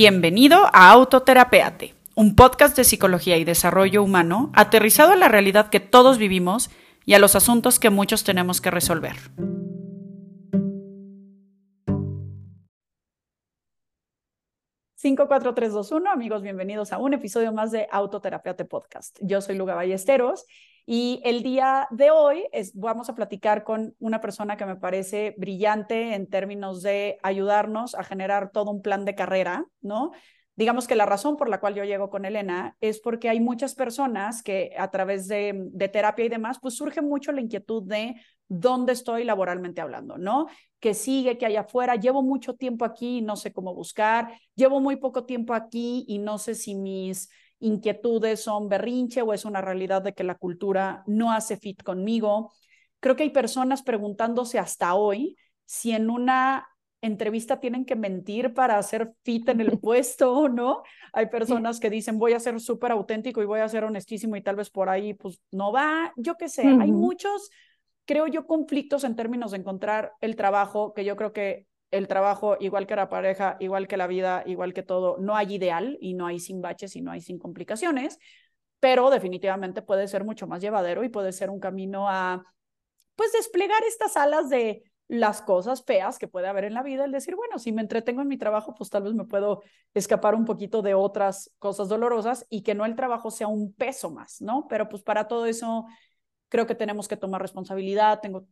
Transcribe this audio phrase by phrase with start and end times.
[0.00, 5.80] Bienvenido a Autoterapeate, un podcast de psicología y desarrollo humano aterrizado a la realidad que
[5.80, 6.70] todos vivimos
[7.04, 9.16] y a los asuntos que muchos tenemos que resolver.
[15.08, 19.18] Cinco, cuatro, tres, dos, uno, amigos, bienvenidos a un episodio más de Autoterapeate Podcast.
[19.22, 20.44] Yo soy Luga Ballesteros
[20.84, 25.34] y el día de hoy es, vamos a platicar con una persona que me parece
[25.38, 30.12] brillante en términos de ayudarnos a generar todo un plan de carrera, ¿no?
[30.58, 33.76] Digamos que la razón por la cual yo llego con Elena es porque hay muchas
[33.76, 38.16] personas que a través de, terapia y demás, pues surge mucho la inquietud de
[38.48, 40.48] dónde estoy laboralmente hablando, ¿no?
[40.80, 44.80] Que sigue, que hay afuera, llevo mucho tiempo aquí y no sé cómo buscar, llevo
[44.80, 49.60] muy poco tiempo aquí y no sé si mis inquietudes son berrinche o es una
[49.60, 52.52] realidad de que la cultura no hace fit conmigo.
[52.98, 55.36] Creo que hay personas preguntándose hasta hoy
[55.66, 56.66] si en una
[57.00, 60.82] entrevista tienen que mentir para hacer fit en el puesto no.
[61.12, 64.42] Hay personas que dicen voy a ser súper auténtico y voy a ser honestísimo y
[64.42, 66.12] tal vez por ahí pues no va.
[66.16, 67.50] Yo qué sé, hay muchos,
[68.04, 72.56] creo yo, conflictos en términos de encontrar el trabajo que yo creo que el trabajo,
[72.60, 76.14] igual que la pareja, igual que la vida, igual que todo, no hay ideal y
[76.14, 78.18] no hay sin baches y no hay sin complicaciones,
[78.80, 82.44] pero definitivamente puede ser mucho más llevadero y puede ser un camino a,
[83.16, 87.12] pues, desplegar estas alas de las cosas feas que puede haber en la vida, el
[87.12, 89.62] decir, bueno, si me entretengo en mi trabajo, pues tal vez me puedo
[89.94, 94.10] escapar un poquito de otras cosas dolorosas y que no el trabajo sea un peso
[94.10, 94.66] más, ¿no?
[94.68, 95.86] Pero pues para todo eso
[96.50, 98.46] creo que tenemos que tomar responsabilidad, tengo,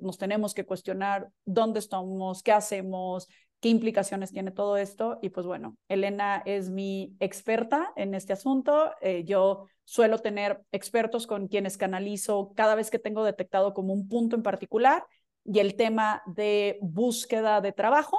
[0.00, 3.28] nos tenemos que cuestionar dónde estamos, qué hacemos,
[3.60, 5.18] qué implicaciones tiene todo esto.
[5.22, 8.92] Y pues bueno, Elena es mi experta en este asunto.
[9.00, 14.08] Eh, yo suelo tener expertos con quienes canalizo cada vez que tengo detectado como un
[14.08, 15.04] punto en particular
[15.46, 18.18] y el tema de búsqueda de trabajo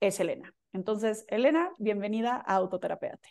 [0.00, 0.54] es Elena.
[0.72, 3.28] Entonces, Elena, bienvenida a Autoterapeate.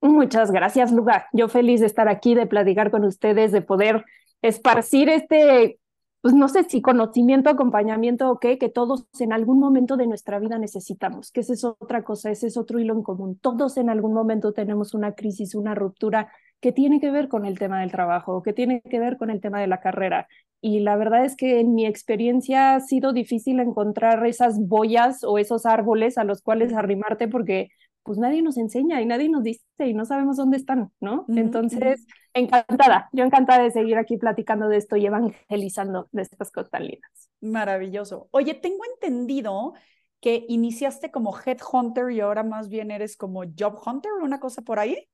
[0.00, 1.26] Muchas gracias, Luga.
[1.32, 4.04] Yo feliz de estar aquí, de platicar con ustedes, de poder
[4.42, 5.80] esparcir este,
[6.20, 10.38] pues no sé si conocimiento, acompañamiento o qué, que todos en algún momento de nuestra
[10.38, 13.38] vida necesitamos, que esa es otra cosa, ese es otro hilo en común.
[13.40, 16.30] Todos en algún momento tenemos una crisis, una ruptura
[16.60, 19.40] que tiene que ver con el tema del trabajo, que tiene que ver con el
[19.40, 20.28] tema de la carrera.
[20.60, 25.38] Y la verdad es que en mi experiencia ha sido difícil encontrar esas boyas o
[25.38, 27.68] esos árboles a los cuales arrimarte porque
[28.02, 31.26] pues nadie nos enseña y nadie nos dice y no sabemos dónde están, ¿no?
[31.28, 37.30] Entonces, encantada, yo encantada de seguir aquí platicando de esto y evangelizando de estas lindas.
[37.42, 38.28] Maravilloso.
[38.30, 39.74] Oye, tengo entendido
[40.20, 44.78] que iniciaste como headhunter y ahora más bien eres como job hunter, una cosa por
[44.78, 45.06] ahí.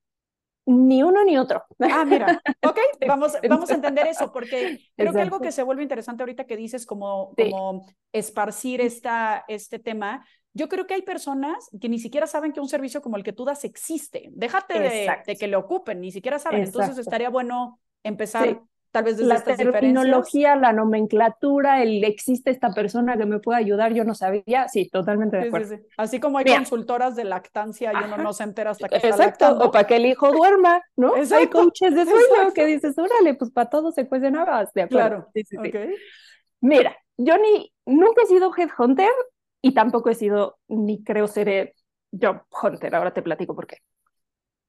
[0.66, 1.64] Ni uno ni otro.
[1.78, 5.82] Ah, mira, ok, vamos, vamos a entender eso, porque creo que algo que se vuelve
[5.82, 11.68] interesante ahorita que dices como, como esparcir esta, este tema, yo creo que hay personas
[11.80, 14.30] que ni siquiera saben que un servicio como el que tú das existe.
[14.32, 16.62] Déjate de, que le ocupen, ni siquiera saben.
[16.62, 18.62] Entonces estaría bueno empezar
[18.94, 23.92] tal vez desde la terminología, la nomenclatura, el existe esta persona que me puede ayudar,
[23.92, 24.68] yo no sabía.
[24.68, 25.78] Sí, totalmente de acuerdo.
[25.96, 29.64] Así como hay consultoras de lactancia y uno no se entera hasta que Exacto, está
[29.64, 31.14] o para que el hijo duerma, ¿no?
[31.16, 35.28] Hay coaches de sueño que dices, órale, pues para todo se cuecen habas, de acuerdo.
[35.32, 35.88] Claro.
[36.60, 39.10] Mira, yo ni, nunca he sido headhunter,
[39.60, 41.74] y tampoco he sido, ni creo ser
[42.12, 43.78] job hunter, ahora te platico por qué.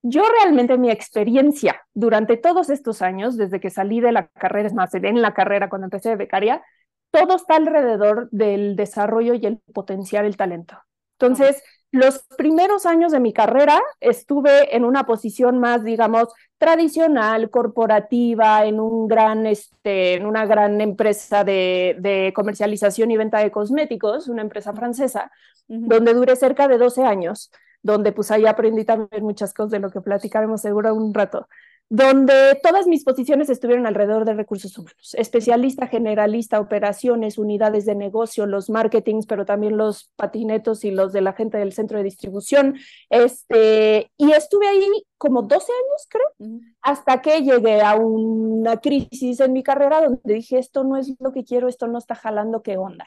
[0.07, 4.73] Yo realmente mi experiencia durante todos estos años, desde que salí de la carrera, es
[4.75, 6.63] más, en la carrera cuando empecé de becaria,
[7.09, 10.77] todo está alrededor del desarrollo y el potenciar el talento.
[11.17, 16.27] Entonces, los primeros años de mi carrera estuve en una posición más, digamos,
[16.59, 23.39] tradicional, corporativa, en, un gran, este, en una gran empresa de, de comercialización y venta
[23.39, 25.31] de cosméticos, una empresa francesa,
[25.67, 27.49] donde duré cerca de 12 años,
[27.85, 31.47] donde pues ahí aprendí también muchas cosas de lo que platicaremos seguro un rato
[31.89, 38.47] donde todas mis posiciones estuvieron alrededor de recursos humanos, especialista, generalista, operaciones, unidades de negocio,
[38.47, 42.75] los marketings, pero también los patinetos y los de la gente del centro de distribución.
[43.09, 49.53] Este, y estuve ahí como 12 años, creo, hasta que llegué a una crisis en
[49.53, 52.77] mi carrera donde dije, esto no es lo que quiero, esto no está jalando, ¿qué
[52.77, 53.05] onda?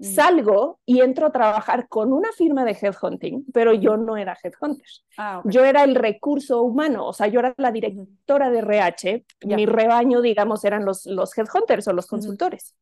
[0.00, 0.04] Mm.
[0.04, 4.86] Salgo y entro a trabajar con una firma de headhunting, pero yo no era headhunter.
[5.18, 9.26] Ah, yo era el recurso humano, o sea, yo era la directora de RH.
[9.42, 12.74] Mi rebaño, digamos, eran los, los headhunters o los consultores.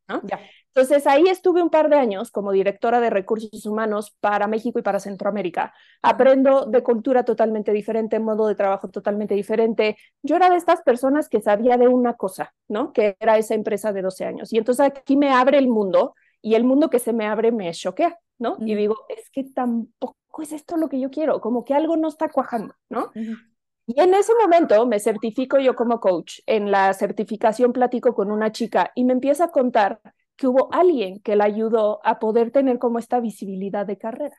[0.68, 4.82] Entonces ahí estuve un par de años como directora de recursos humanos para México y
[4.82, 5.74] para Centroamérica.
[6.02, 9.96] Aprendo de cultura totalmente diferente, modo de trabajo totalmente diferente.
[10.22, 12.92] Yo era de estas personas que sabía de una cosa, ¿no?
[12.92, 14.52] Que era esa empresa de 12 años.
[14.52, 17.72] Y entonces aquí me abre el mundo y el mundo que se me abre me
[17.72, 18.56] choquea, ¿no?
[18.60, 22.08] Y digo, es que tampoco es esto lo que yo quiero, como que algo no
[22.08, 23.10] está cuajando, ¿no?
[23.14, 26.40] Y en ese momento me certifico yo como coach.
[26.46, 30.00] En la certificación platico con una chica y me empieza a contar
[30.36, 34.36] que hubo alguien que la ayudó a poder tener como esta visibilidad de carrera.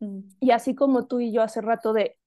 [0.00, 0.20] Mm.
[0.40, 2.18] Y así como tú y yo hace rato de,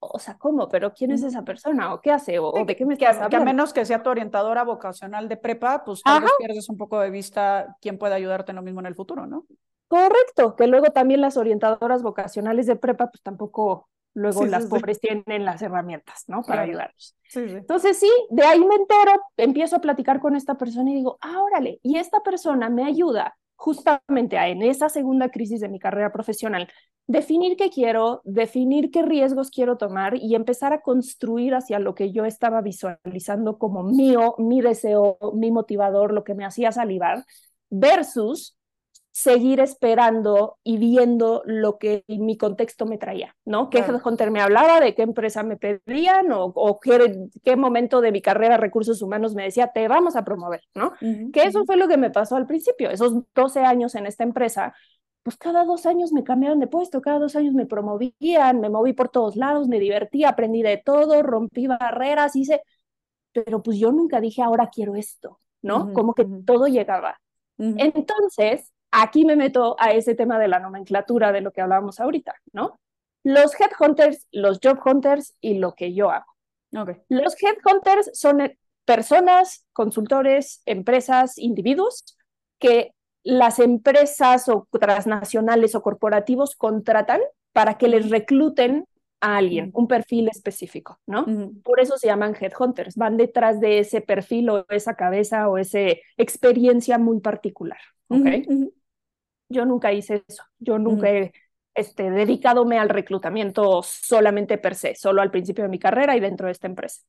[0.00, 0.68] o sea, ¿cómo?
[0.68, 1.94] ¿Pero quién es esa persona?
[1.94, 2.38] ¿O qué hace?
[2.38, 3.30] ¿O, de qué me estás hablando?
[3.30, 6.78] Que a menos que sea tu orientadora vocacional de prepa, pues tal vez pierdes un
[6.78, 9.44] poco de vista quién puede ayudarte en lo mismo en el futuro, ¿no?
[9.88, 15.44] Correcto, que luego también las orientadoras vocacionales de prepa, pues tampoco luego las pobres tienen
[15.44, 16.42] las herramientas, ¿no?
[16.42, 17.16] Para ayudarlos.
[17.34, 21.42] Entonces, sí, de ahí me entero, empiezo a platicar con esta persona y digo, ah,
[21.42, 26.10] órale, y esta persona me ayuda justamente a, en esa segunda crisis de mi carrera
[26.12, 26.68] profesional,
[27.06, 32.12] definir qué quiero, definir qué riesgos quiero tomar y empezar a construir hacia lo que
[32.12, 37.24] yo estaba visualizando como mío, mi deseo, mi motivador, lo que me hacía salivar,
[37.68, 38.56] versus
[39.12, 43.68] seguir esperando y viendo lo que mi contexto me traía, ¿no?
[43.68, 44.80] ¿Qué Hunter me hablaba?
[44.80, 46.30] ¿De qué empresa me pedían?
[46.32, 50.24] ¿O, o qué, qué, momento de mi carrera recursos humanos me decía, te vamos a
[50.24, 50.92] promover, ¿no?
[51.32, 54.74] que eso fue lo que me pasó al principio, esos 12 años en esta empresa,
[55.22, 58.92] pues cada dos años me cambiaron de puesto, cada dos años me promovían, me moví
[58.92, 62.62] por todos lados, me divertí, aprendí de todo, rompí barreras, hice,
[63.32, 65.92] pero pues yo nunca dije, ahora quiero esto, ¿no?
[65.92, 67.20] Como que todo llegaba.
[67.58, 72.34] Entonces, aquí me meto a ese tema de la nomenclatura de lo que hablábamos ahorita,
[72.52, 72.80] ¿no?
[73.22, 76.24] Los headhunters, los job hunters y lo que yo hago.
[76.74, 76.96] Okay.
[77.08, 82.16] Los headhunters son eh, personas, consultores, empresas, individuos
[82.58, 87.20] que las empresas o transnacionales o corporativos contratan
[87.52, 88.86] para que les recluten
[89.20, 91.26] a alguien, un perfil específico, ¿no?
[91.62, 95.80] Por eso se llaman headhunters, van detrás de ese perfil o esa cabeza o esa
[96.16, 97.78] experiencia muy particular,
[98.08, 98.26] ¿ok?
[99.50, 100.44] Yo nunca hice eso.
[100.58, 101.32] Yo nunca he
[101.74, 106.46] este, dedicadome al reclutamiento solamente per se, solo al principio de mi carrera y dentro
[106.46, 107.02] de esta empresa.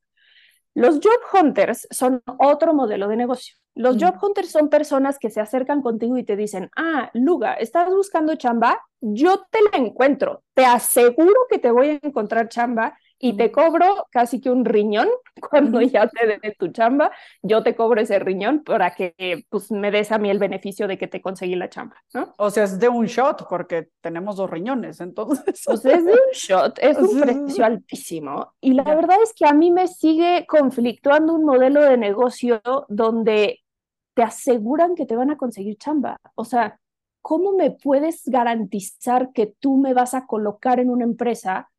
[0.74, 3.56] Los job hunters son otro modelo de negocio.
[3.74, 7.88] Los job hunters son personas que se acercan contigo y te dicen, ah, Luga, ¿estás
[7.88, 8.82] buscando chamba?
[9.00, 10.42] Yo te la encuentro.
[10.54, 15.08] Te aseguro que te voy a encontrar chamba y te cobro casi que un riñón
[15.50, 19.92] cuando ya te dé tu chamba, yo te cobro ese riñón para que pues me
[19.92, 22.34] des a mí el beneficio de que te conseguí la chamba, ¿no?
[22.36, 25.62] O sea, es de un shot porque tenemos dos riñones, entonces.
[25.64, 28.54] Pues es de un shot, es un precio altísimo.
[28.60, 33.60] Y la verdad es que a mí me sigue conflictuando un modelo de negocio donde
[34.14, 36.80] te aseguran que te van a conseguir chamba, o sea,
[37.22, 41.71] ¿cómo me puedes garantizar que tú me vas a colocar en una empresa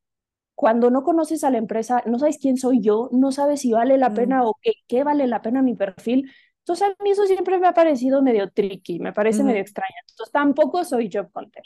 [0.63, 3.97] cuando no conoces a la empresa, no sabes quién soy yo, no sabes si vale
[3.97, 6.31] la pena o qué, qué, vale la pena mi perfil.
[6.59, 9.93] Entonces a mí eso siempre me ha parecido medio tricky, me parece medio extraño.
[10.07, 11.63] Entonces tampoco soy job hunter.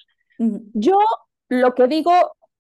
[0.74, 0.98] Yo
[1.48, 2.12] lo que digo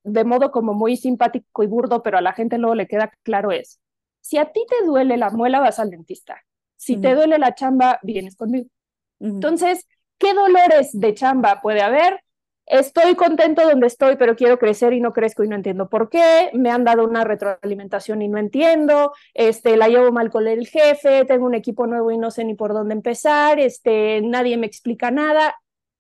[0.03, 3.51] de modo como muy simpático y burdo, pero a la gente luego le queda claro
[3.51, 3.79] es,
[4.21, 6.39] si a ti te duele la muela, vas al dentista.
[6.75, 8.69] Si te duele la chamba, vienes conmigo.
[9.19, 9.87] Entonces,
[10.19, 12.21] ¿qué dolores de chamba puede haber?
[12.67, 16.51] Estoy contento donde estoy, pero quiero crecer y no crezco y no entiendo por qué,
[16.53, 21.25] me han dado una retroalimentación y no entiendo, este, la llevo mal con el jefe,
[21.25, 25.11] tengo un equipo nuevo y no sé ni por dónde empezar, este, nadie me explica
[25.11, 25.55] nada.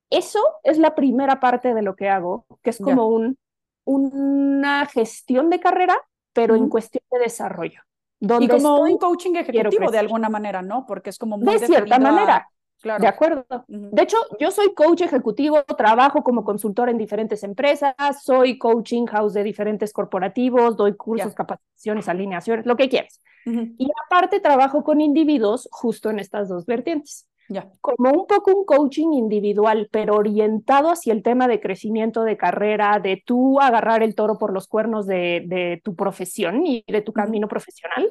[0.09, 3.37] Eso es la primera parte de lo que hago, que es como un,
[3.85, 5.97] una gestión de carrera,
[6.33, 7.81] pero en cuestión de desarrollo.
[8.19, 10.85] Donde y como un coaching ejecutivo de alguna manera, ¿no?
[10.85, 12.49] Porque es como muy de cierta manera.
[12.81, 13.01] Claro.
[13.01, 13.45] De acuerdo.
[13.67, 19.33] De hecho, yo soy coach ejecutivo, trabajo como consultor en diferentes empresas, soy coaching house
[19.33, 23.21] de diferentes corporativos, doy cursos, capacitaciones, alineaciones, lo que quieras.
[23.45, 27.27] Y aparte trabajo con individuos justo en estas dos vertientes.
[27.49, 27.71] Ya.
[27.79, 32.99] Como un poco un coaching individual, pero orientado hacia el tema de crecimiento de carrera,
[32.99, 37.13] de tú agarrar el toro por los cuernos de, de tu profesión y de tu
[37.13, 38.09] camino profesional.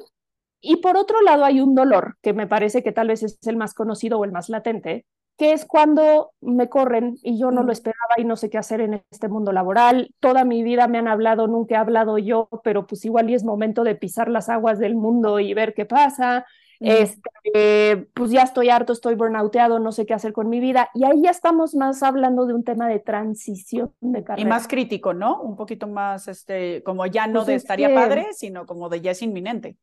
[0.61, 3.57] Y por otro lado hay un dolor que me parece que tal vez es el
[3.57, 5.05] más conocido o el más latente,
[5.37, 8.81] que es cuando me corren y yo no lo esperaba y no sé qué hacer
[8.81, 10.09] en este mundo laboral.
[10.19, 13.43] Toda mi vida me han hablado, nunca he hablado yo, pero pues igual y es
[13.43, 16.45] momento de pisar las aguas del mundo y ver qué pasa.
[16.79, 20.89] Este, pues ya estoy harto, estoy burnouteado, no sé qué hacer con mi vida.
[20.95, 24.41] Y ahí ya estamos más hablando de un tema de transición de carrera.
[24.41, 25.41] Y más crítico, ¿no?
[25.41, 29.11] Un poquito más, este, como ya no pues de estaría padre, sino como de ya
[29.11, 29.77] es inminente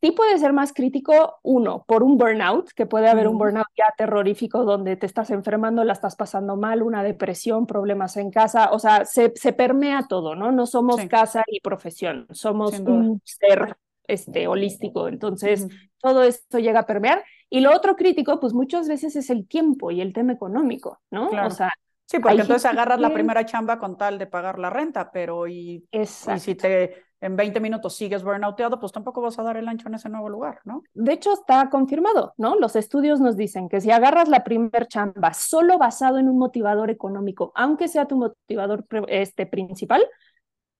[0.00, 3.86] sí puede ser más crítico, uno, por un burnout, que puede haber un burnout ya
[3.96, 8.78] terrorífico donde te estás enfermando, la estás pasando mal, una depresión, problemas en casa, o
[8.78, 10.52] sea, se, se permea todo, ¿no?
[10.52, 15.68] No somos casa y profesión, somos un ser este, holístico, entonces
[16.00, 17.24] todo esto llega a permear.
[17.48, 21.28] Y lo otro crítico, pues muchas veces es el tiempo y el tema económico, ¿no?
[21.28, 21.70] O sea,
[22.12, 25.88] Sí, porque entonces agarras la primera chamba con tal de pagar la renta, pero y,
[25.90, 29.88] y si te en 20 minutos sigues burnouteado, pues tampoco vas a dar el ancho
[29.88, 30.82] en ese nuevo lugar, ¿no?
[30.92, 32.56] De hecho, está confirmado, ¿no?
[32.56, 36.90] Los estudios nos dicen que si agarras la primer chamba solo basado en un motivador
[36.90, 40.04] económico, aunque sea tu motivador este, principal,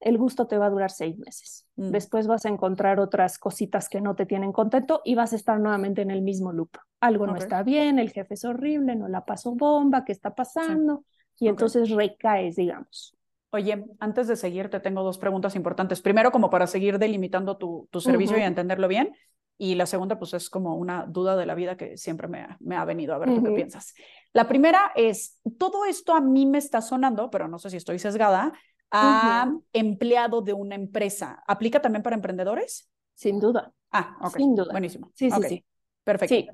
[0.01, 1.65] el gusto te va a durar seis meses.
[1.77, 1.89] Mm.
[1.89, 5.59] Después vas a encontrar otras cositas que no te tienen contento y vas a estar
[5.59, 6.77] nuevamente en el mismo loop.
[6.99, 11.05] Algo no está bien, el jefe es horrible, no la pasó bomba, ¿qué está pasando?
[11.43, 13.17] Y entonces recaes, digamos.
[13.49, 16.01] Oye, antes de seguir, te tengo dos preguntas importantes.
[16.01, 19.13] Primero, como para seguir delimitando tu, tu servicio y entenderlo bien.
[19.57, 22.57] Y la segunda, pues es como una duda de la vida que siempre me ha,
[22.61, 23.93] me ha venido a ver tú qué piensas.
[24.31, 27.99] La primera es, todo esto a mí me está sonando, pero no sé si estoy
[27.99, 28.53] sesgada,
[28.89, 31.43] a empleado de una empresa.
[31.45, 32.89] ¿Aplica también para emprendedores?
[33.15, 33.73] Sin duda.
[33.91, 34.37] Ah, ok.
[34.37, 34.71] Sin duda.
[34.71, 35.11] Buenísimo.
[35.13, 35.65] Sí, sí, sí.
[36.05, 36.35] Perfecto.
[36.35, 36.47] Sí.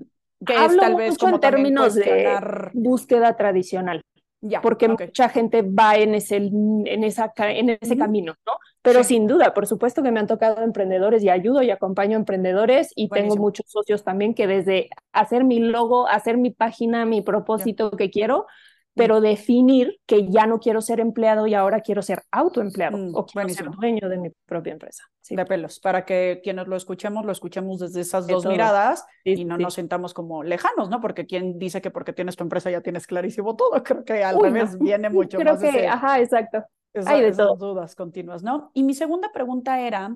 [0.43, 2.39] Que es tal vez como en términos de
[2.73, 4.01] búsqueda tradicional
[4.61, 8.53] porque mucha gente va en ese, en esa, en ese camino, ¿no?
[8.81, 12.19] Pero sin duda, por supuesto que me han tocado emprendedores y ayudo y acompaño a
[12.19, 17.21] emprendedores y tengo muchos socios también que desde hacer mi logo, hacer mi página, mi
[17.21, 18.47] propósito que quiero,
[18.95, 23.25] pero definir que ya no quiero ser empleado y ahora quiero ser autoempleado mm, o
[23.25, 25.03] quiero ser dueño de mi propia empresa.
[25.29, 29.59] De pelos, para que quienes lo escuchemos, lo escuchemos desde esas dos miradas y no
[29.59, 31.01] nos sintamos como lejanos, ¿no?
[31.01, 34.41] Porque quien dice que porque tienes tu empresa ya tienes clarísimo todo, creo que al
[34.41, 35.61] revés viene mucho creo más.
[35.61, 36.65] Creo que, ajá, exacto.
[37.05, 38.71] Hay de esas dudas continuas, ¿no?
[38.73, 40.15] Y mi segunda pregunta era,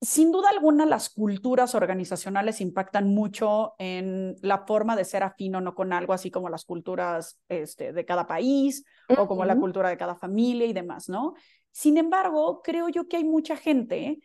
[0.00, 5.60] sin duda alguna, las culturas organizacionales impactan mucho en la forma de ser afín o
[5.60, 9.88] no con algo, así como las culturas este, de cada país o como la cultura
[9.88, 11.34] de cada familia y demás, ¿no?
[11.72, 14.20] Sin embargo, creo yo que hay mucha gente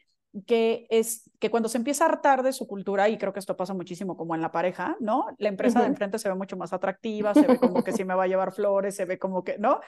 [0.47, 3.55] que es que cuando se empieza a hartar de su cultura, y creo que esto
[3.55, 5.27] pasa muchísimo como en la pareja, ¿no?
[5.37, 8.15] La empresa de enfrente se ve mucho más atractiva, se ve como que sí me
[8.15, 9.79] va a llevar flores, se ve como que, ¿no?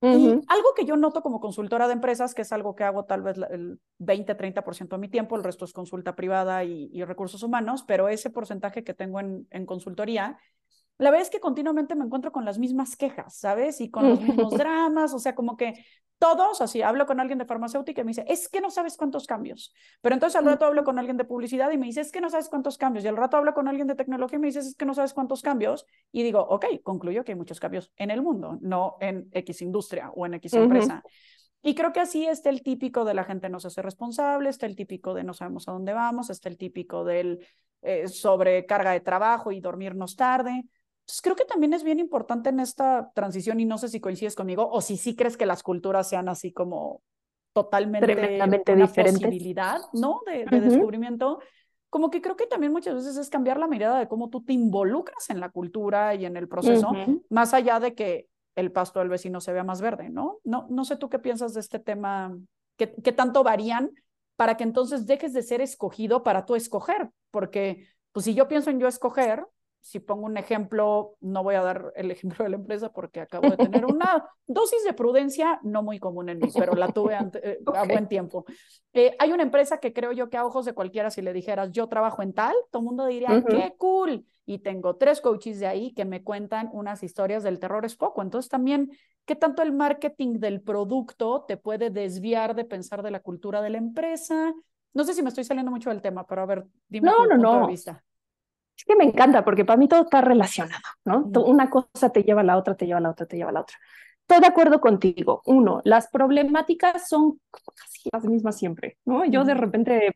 [0.00, 3.22] Y algo que yo noto como consultora de empresas, que es algo que hago tal
[3.22, 8.08] vez el 20-30% de mi tiempo, el resto es consulta privada y, recursos humanos, pero
[8.08, 10.38] ese porcentaje que tengo en, en consultoría
[10.98, 13.80] la verdad es que continuamente me encuentro con las mismas quejas, ¿sabes?
[13.80, 15.84] Y con los mismos dramas, o sea, como que
[16.18, 19.26] todos, así, hablo con alguien de farmacéutica y me dice, es que no sabes cuántos
[19.26, 19.72] cambios.
[20.00, 22.28] Pero entonces al rato hablo con alguien de publicidad y me dice, es que no
[22.28, 23.04] sabes cuántos cambios.
[23.04, 25.14] Y al rato hablo con alguien de tecnología y me dice, es que no sabes
[25.14, 25.86] cuántos cambios.
[26.10, 30.10] Y digo, ok, concluyo que hay muchos cambios en el mundo, no en X industria
[30.14, 31.02] o en X empresa.
[31.62, 34.66] Y creo que así está el típico de la gente no se hace responsable, está
[34.66, 37.44] el típico de no sabemos a dónde vamos, está el típico del
[37.82, 40.64] eh, sobrecarga de trabajo y dormirnos tarde.
[41.08, 44.34] Entonces, creo que también es bien importante en esta transición, y no sé si coincides
[44.34, 47.00] conmigo, o si sí crees que las culturas sean así como
[47.54, 48.38] totalmente
[48.74, 50.20] una posibilidad, ¿no?
[50.26, 51.40] De, descubrimiento.
[51.88, 54.52] Como que creo que también muchas veces es cambiar la mirada de cómo tú te
[54.52, 56.90] involucras en la cultura y en el proceso,
[57.30, 60.40] más allá de que el pasto del vecino se vea más verde, ¿no?
[60.44, 62.36] No, no sé tú qué piensas de este tema,
[62.76, 63.92] qué, qué tanto varían
[64.36, 68.68] para que entonces dejes de ser escogido para tú escoger, porque pues si yo pienso
[68.68, 69.46] en yo escoger,
[69.80, 73.50] si pongo un ejemplo, no voy a dar el ejemplo de la empresa porque acabo
[73.50, 77.58] de tener una dosis de prudencia no muy común en mí, pero la tuve eh,
[77.74, 78.44] a buen tiempo.
[78.92, 81.72] Eh, hay una empresa que creo yo que a ojos de cualquiera, si le dijeras
[81.72, 84.24] yo trabajo en tal, todo el mundo diría, qué cool.
[84.44, 88.22] Y tengo tres coaches de ahí que me cuentan unas historias del terror es poco.
[88.22, 88.90] Entonces también,
[89.26, 93.70] ¿qué tanto el marketing del producto te puede desviar de pensar de la cultura de
[93.70, 94.54] la empresa?
[94.94, 97.60] No sé si me estoy saliendo mucho del tema, pero a ver, dime tu punto
[97.60, 98.02] de vista.
[98.78, 101.28] Es que me encanta porque para mí todo está relacionado, ¿no?
[101.42, 103.52] Una cosa te lleva a la otra, te lleva a la otra, te lleva a
[103.52, 103.76] la otra.
[104.28, 105.42] Todo de acuerdo contigo.
[105.46, 109.24] Uno, las problemáticas son casi las mismas siempre, ¿no?
[109.24, 110.14] Yo de repente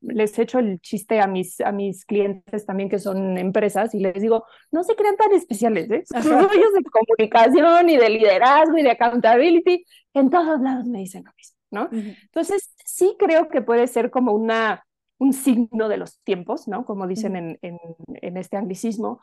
[0.00, 4.22] les echo el chiste a mis, a mis clientes también que son empresas y les
[4.22, 6.04] digo, no se crean tan especiales, ¿eh?
[6.06, 9.84] Son rollos de comunicación y de liderazgo y de accountability.
[10.14, 11.88] En todos lados me dicen lo mismo, ¿no?
[11.92, 14.82] Entonces, sí creo que puede ser como una
[15.18, 16.84] un signo de los tiempos, ¿no?
[16.84, 19.20] Como dicen en, en, este anglicismo,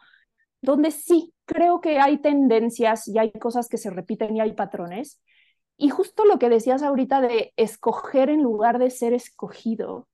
[0.62, 5.22] donde sí creo que hay tendencias y hay cosas que se repiten y hay patrones.
[5.78, 10.08] Y justo lo que decías ahorita de escoger en lugar de ser escogido,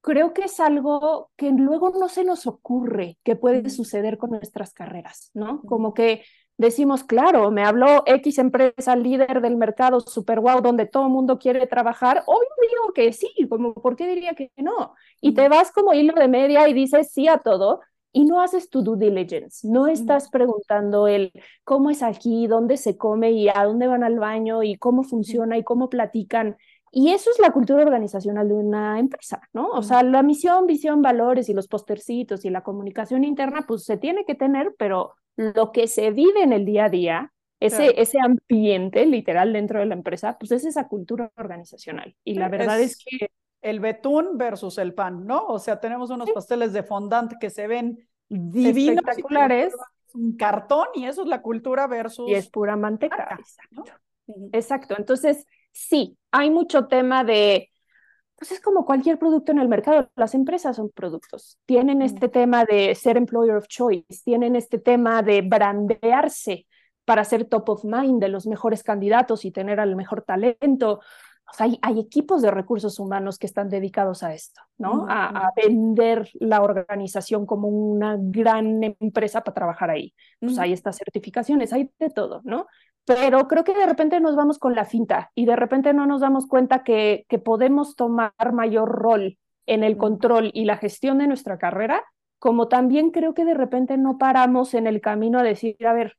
[0.00, 4.72] creo que es algo que luego no se nos ocurre que puede suceder con nuestras
[4.72, 5.60] carreras, ¿no?
[5.62, 6.24] Como que
[6.58, 11.38] decimos, claro, me habló X empresa líder del mercado super wow, donde todo el mundo
[11.38, 14.94] quiere trabajar, hoy digo que sí, como, ¿por qué diría que no?
[15.20, 17.80] Y te vas como hilo de media y dices sí a todo
[18.12, 21.32] y no haces tu due diligence, no estás preguntando el
[21.64, 25.56] cómo es aquí, dónde se come y a dónde van al baño y cómo funciona
[25.58, 26.56] y cómo platican.
[26.90, 29.68] Y eso es la cultura organizacional de una empresa, ¿no?
[29.68, 33.98] O sea, la misión, visión, valores y los postercitos y la comunicación interna, pues se
[33.98, 38.18] tiene que tener, pero lo que se vive en el día a día ese, ese
[38.20, 42.16] ambiente literal dentro de la empresa, pues es esa cultura organizacional.
[42.24, 43.30] Y la verdad es, que...
[43.60, 45.46] El betún versus el pan, ¿no?
[45.46, 48.98] O sea, tenemos unos pasteles de fondant que se ven divinos.
[48.98, 49.74] Espectaculares.
[50.14, 52.28] Un cartón y eso es la cultura versus...
[52.28, 53.38] Y es pura manteca.
[54.52, 54.94] Exacto.
[54.96, 57.70] Entonces, sí, hay mucho tema de
[58.38, 60.08] pues es como cualquier producto en el mercado.
[60.14, 61.58] Las empresas son productos.
[61.66, 66.66] Tienen este tema de ser employer of choice, tienen este tema de brandearse
[67.04, 71.00] para ser top of mind de los mejores candidatos y tener al mejor talento.
[71.50, 75.06] O sea, hay, equipos de recursos humanos que están dedicados a esto, ¿no?
[75.08, 80.14] a, vender la organización como una gran empresa para trabajar ahí.
[80.38, 82.66] Pues hay estas certificaciones, hay de todo, ¿no?
[83.08, 86.20] Pero creo que de repente nos vamos con la finta y de repente no nos
[86.20, 91.26] damos cuenta que, que podemos tomar mayor rol en el control y la gestión de
[91.26, 92.04] nuestra carrera,
[92.38, 96.18] como también creo que de repente no paramos en el camino a decir, a ver,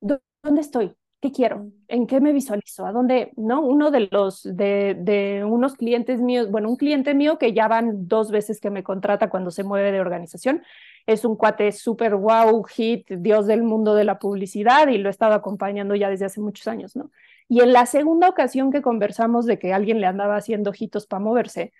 [0.00, 0.94] ¿dónde estoy?
[1.20, 1.72] ¿Qué quiero?
[1.88, 2.86] ¿En qué me visualizo?
[2.86, 3.32] ¿A dónde?
[3.36, 3.60] ¿No?
[3.60, 8.06] Uno de los, de, de unos clientes míos, bueno, un cliente mío que ya van
[8.06, 10.62] dos veces que me contrata cuando se mueve de organización,
[11.06, 15.10] es un cuate súper wow, hit, dios del mundo de la publicidad y lo he
[15.10, 17.10] estado acompañando ya desde hace muchos años, ¿no?
[17.48, 21.20] Y en la segunda ocasión que conversamos de que alguien le andaba haciendo ojitos para
[21.20, 21.72] moverse,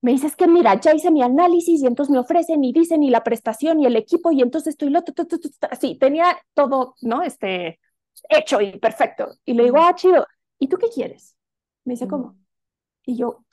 [0.00, 3.10] me dices que mira, ya hice mi análisis y entonces me ofrecen y dicen y
[3.10, 5.00] la prestación y el equipo y entonces estoy lo,
[5.70, 7.22] así, tenía todo, ¿no?
[7.22, 7.80] Este,
[8.28, 9.28] hecho y perfecto.
[9.44, 10.26] Y le digo, ah, chido,
[10.58, 11.36] ¿y tú qué quieres?
[11.84, 12.36] Me dice, ¿cómo?
[13.04, 13.44] Y yo,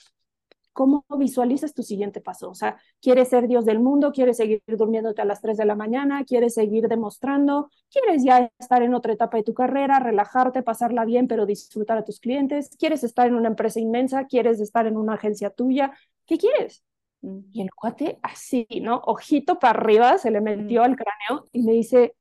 [0.76, 2.50] ¿cómo visualizas tu siguiente paso?
[2.50, 4.12] O sea, ¿quieres ser Dios del mundo?
[4.12, 6.26] ¿Quieres seguir durmiéndote a las 3 de la mañana?
[6.26, 7.70] ¿Quieres seguir demostrando?
[7.90, 12.04] ¿Quieres ya estar en otra etapa de tu carrera, relajarte, pasarla bien, pero disfrutar a
[12.04, 12.76] tus clientes?
[12.78, 14.26] ¿Quieres estar en una empresa inmensa?
[14.26, 15.94] ¿Quieres estar en una agencia tuya?
[16.26, 16.84] ¿Qué quieres?
[17.22, 17.40] Mm.
[17.54, 18.98] Y el cuate así, ¿no?
[19.06, 22.16] Ojito para arriba, se le metió al cráneo y me dice,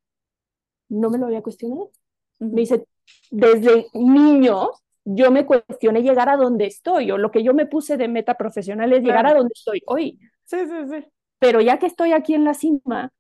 [0.89, 1.91] no me lo había cuestionado.
[2.39, 2.87] Me dice,
[3.31, 4.71] desde niño
[5.05, 8.35] yo me cuestioné llegar a donde estoy, o lo que yo me puse de meta
[8.35, 10.19] profesional es llegar a donde estoy hoy.
[10.45, 11.07] Sí, sí, sí.
[11.39, 13.13] Pero ya que estoy aquí en la cima,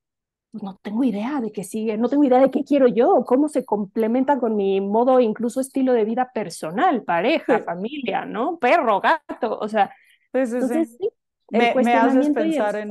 [0.50, 3.48] pues no tengo idea de qué sigue, no tengo idea de qué quiero yo, cómo
[3.48, 8.58] se complementa con mi modo, incluso estilo de vida personal, pareja, familia, ¿no?
[8.58, 9.94] Perro, gato, o sea.
[10.32, 11.10] Sí, sí, entonces, sí.
[11.50, 12.90] me, haces pensar en,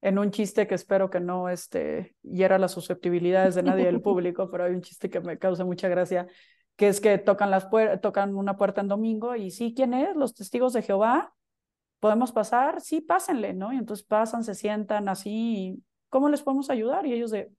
[0.00, 4.50] en un chiste que espero que no este, hiera las susceptibilidades de nadie del público,
[4.50, 6.26] pero hay un chiste que me causa mucha gracia,
[6.76, 7.68] que es que tocan, las
[8.02, 10.14] tocan una puerta en domingo y sí, ¿quién es?
[10.14, 11.32] Los testigos de Jehová.
[11.98, 12.82] ¿Podemos pasar?
[12.82, 13.72] Sí, pásenle, ¿no?
[13.72, 17.06] Y entonces pasan, se sientan así, ¿cómo les podemos ayudar?
[17.06, 17.50] Y ellos de,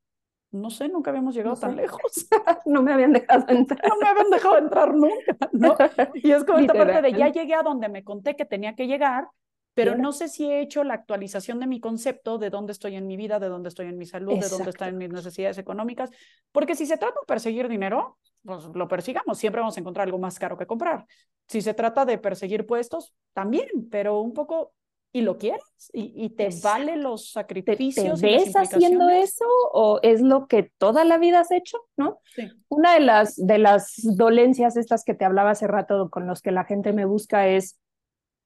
[0.52, 2.00] no sé, nunca habíamos llegado tan lejos.
[2.66, 3.82] no me habían dejado entrar.
[3.90, 5.76] no me habían dejado entrar nunca, ¿no?
[6.14, 8.88] Y es como esta parte de ya llegué a donde me conté que tenía que
[8.88, 9.28] llegar,
[9.78, 13.06] pero no sé si he hecho la actualización de mi concepto de dónde estoy en
[13.06, 16.10] mi vida, de dónde estoy en mi salud, de dónde están mis necesidades económicas,
[16.52, 20.18] porque si se trata de perseguir dinero, pues lo persigamos, siempre vamos a encontrar algo
[20.18, 21.06] más caro que comprar.
[21.48, 24.74] Si se trata de perseguir puestos, también, pero un poco
[25.14, 28.20] y lo quieres y, te vale los sacrificios.
[28.20, 31.78] ¿Te, ves haciendo eso o es lo que toda la vida has hecho?
[31.98, 32.20] ¿no?
[32.36, 32.50] Sí.
[32.68, 36.52] Una de las, de las dolencias estas que te hablaba hace rato con los que
[36.52, 37.80] la gente me busca es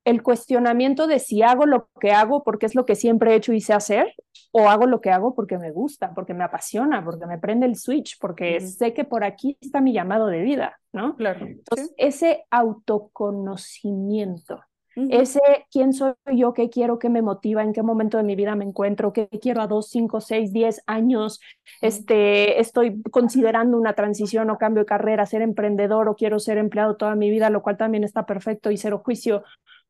[0.03, 3.53] el cuestionamiento de si hago lo que hago porque es lo que siempre he hecho
[3.53, 4.13] y sé hacer,
[4.51, 7.75] o hago lo que hago porque me gusta, porque me apasiona, porque me prende el
[7.75, 11.15] switch, porque sé que por aquí está mi llamado de vida, ¿no?
[11.15, 11.45] Claro.
[11.45, 14.61] Entonces, ese autoconocimiento,
[14.95, 15.39] ese
[15.71, 18.65] quién soy yo, qué quiero, qué me motiva, en qué momento de mi vida me
[18.65, 21.39] encuentro, qué quiero a dos, cinco, seis, diez años,
[21.81, 26.97] este, estoy considerando una transición o cambio de carrera, ser emprendedor o quiero ser empleado
[26.97, 29.43] toda mi vida, lo cual también está perfecto y cero juicio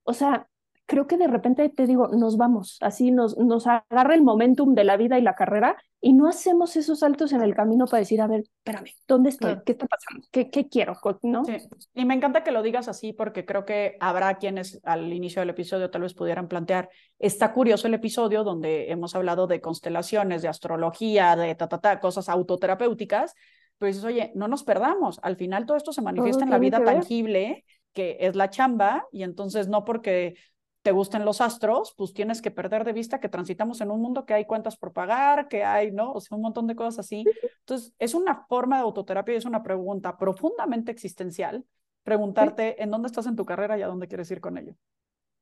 [0.03, 0.47] o sea,
[0.91, 4.83] creo que de repente te digo, nos vamos, así nos, nos agarra el momentum de
[4.83, 8.19] la vida y la carrera y no hacemos esos saltos en el camino para decir,
[8.19, 9.55] a ver, espérame, ¿dónde estoy?
[9.65, 10.27] ¿Qué está pasando?
[10.31, 10.97] ¿Qué, ¿Qué, quiero?
[11.21, 11.45] ¿No?
[11.45, 11.55] Sí.
[11.93, 15.51] Y me encanta que lo digas así porque creo que habrá quienes al inicio del
[15.51, 20.49] episodio tal vez pudieran plantear, está curioso el episodio donde hemos hablado de constelaciones, de
[20.49, 23.33] astrología, de ta, ta, ta, cosas autoterapéuticas,
[23.77, 26.83] pero dices, oye, no nos perdamos, al final todo esto se manifiesta en la vida
[26.83, 30.35] tangible que es la chamba, y entonces no porque
[30.81, 34.25] te gusten los astros, pues tienes que perder de vista que transitamos en un mundo
[34.25, 36.11] que hay cuentas por pagar, que hay, ¿no?
[36.11, 37.23] O sea, un montón de cosas así.
[37.59, 41.63] Entonces, es una forma de autoterapia y es una pregunta profundamente existencial,
[42.03, 44.73] preguntarte en dónde estás en tu carrera y a dónde quieres ir con ello.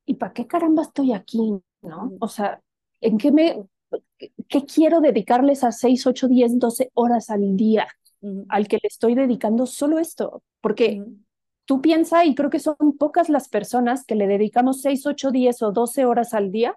[0.06, 2.12] ¿Y para qué caramba estoy aquí, no?
[2.20, 2.62] O sea,
[3.00, 3.64] ¿en qué me,
[4.48, 7.88] qué quiero dedicarles a 6, 8, 10, 12 horas al día
[8.50, 10.44] al que le estoy dedicando solo esto?
[10.60, 11.02] Porque
[11.70, 15.62] tú piensas, y creo que son pocas las personas que le dedicamos 6, 8, 10
[15.62, 16.76] o 12 horas al día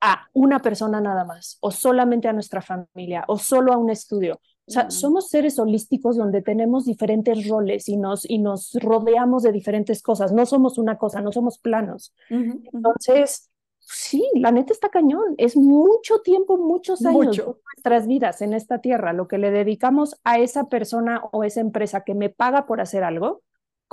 [0.00, 4.40] a una persona nada más, o solamente a nuestra familia, o solo a un estudio,
[4.66, 9.52] O sea, somos seres holísticos donde tenemos diferentes roles y nos, y nos rodeamos de
[9.52, 10.32] diferentes cosas.
[10.32, 12.14] No somos una cosa, no somos planos.
[12.30, 15.34] Entonces, sí, la neta está cañón.
[15.36, 20.18] Es mucho tiempo, muchos años de nuestras vidas en esta tierra, lo que le dedicamos
[20.24, 23.42] a esa persona o esa empresa que me paga por hacer algo,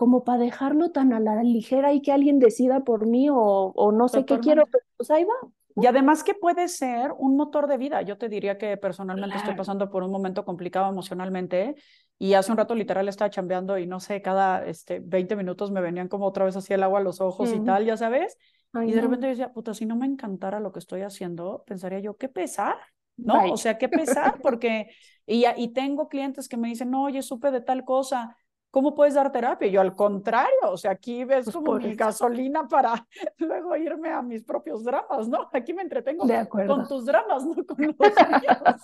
[0.01, 3.91] como para dejarlo tan a la ligera y que alguien decida por mí o, o
[3.91, 4.63] no sé qué quiero,
[4.97, 5.35] pues ahí va.
[5.75, 8.01] Y además que puede ser un motor de vida.
[8.01, 11.75] Yo te diría que personalmente estoy pasando por un momento complicado emocionalmente
[12.17, 15.81] y hace un rato literal estaba chambeando y no sé, cada este, 20 minutos me
[15.81, 18.39] venían como otra vez así el agua a los ojos y tal, ya sabes.
[18.83, 21.99] y de repente yo decía, puta, si no me encantara lo que estoy haciendo, pensaría
[21.99, 22.75] yo, qué pesar,
[23.17, 23.51] ¿no?
[23.51, 24.89] O sea, qué pesar, porque,
[25.27, 28.35] y, y tengo clientes que me dicen, no, oye, supe de tal cosa,
[28.71, 29.67] ¿cómo puedes dar terapia?
[29.67, 33.05] yo al contrario, o sea, aquí ves pues como mi gasolina para
[33.37, 35.49] luego irme a mis propios dramas, ¿no?
[35.53, 36.25] Aquí me entretengo
[36.65, 38.81] con tus dramas, no con los míos.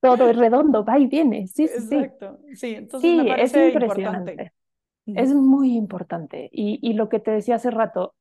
[0.00, 1.96] Todo es redondo, va y viene, sí, sí.
[1.96, 4.32] Exacto, sí, entonces me parece es impresionante.
[4.32, 4.52] Importante.
[5.06, 6.48] Es muy importante.
[6.50, 8.14] Y, y lo que te decía hace rato,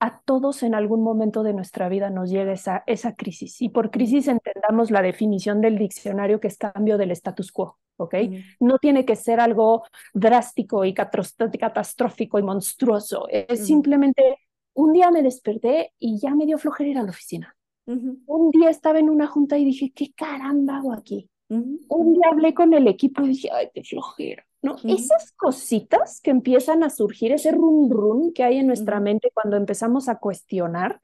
[0.00, 3.62] a todos en algún momento de nuestra vida nos llega esa, esa crisis.
[3.62, 8.14] Y por crisis entendamos la definición del diccionario que es cambio del status quo, ¿ok?
[8.60, 13.26] No tiene que ser algo drástico y catastrófico y monstruoso.
[13.28, 14.38] Es simplemente
[14.74, 17.56] un día me desperté y ya me dio flojera ir a la oficina.
[17.86, 21.28] Un día estaba en una junta y dije, ¿qué caramba hago aquí?
[21.48, 24.44] Un día hablé con el equipo y dije, ay, qué flojera.
[24.62, 24.76] ¿no?
[24.82, 29.58] Esas cositas que empiezan a surgir, ese rum rum que hay en nuestra mente cuando
[29.58, 31.00] empezamos a cuestionar,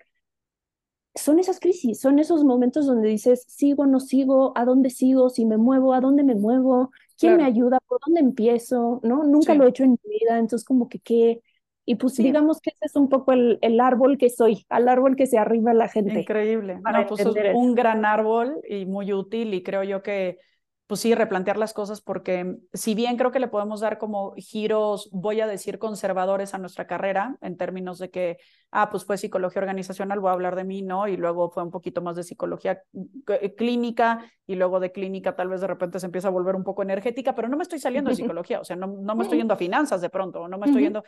[1.15, 5.45] son esas crisis, son esos momentos donde dices, sigo, no sigo, a dónde sigo, si
[5.45, 9.25] me muevo, a dónde me muevo, quién me ayuda, por dónde empiezo, ¿no?
[9.25, 11.43] Nunca lo he hecho en mi vida, entonces como que qué.
[11.85, 15.17] Y pues digamos que ese es un poco el, el, árbol que soy, al árbol
[15.17, 16.21] que se arriba la gente.
[16.21, 16.79] Increíble.
[16.83, 20.39] Para pues un gran árbol y muy útil y creo yo que
[20.91, 25.09] pues sí, replantear las cosas porque si bien creo que le podemos dar como giros,
[25.13, 28.39] voy a decir, conservadores a nuestra carrera, en términos de que,
[28.73, 31.07] ah, pues fue psicología organizacional, voy a hablar de mí, ¿no?
[31.07, 32.83] Y luego fue un poquito más de psicología
[33.57, 36.83] clínica y luego de clínica tal vez de repente se empieza a volver un poco
[36.83, 39.55] energética, pero no me estoy saliendo de psicología, o sea, no, no me estoy yendo
[39.55, 41.05] a finanzas de pronto, no me estoy yendo...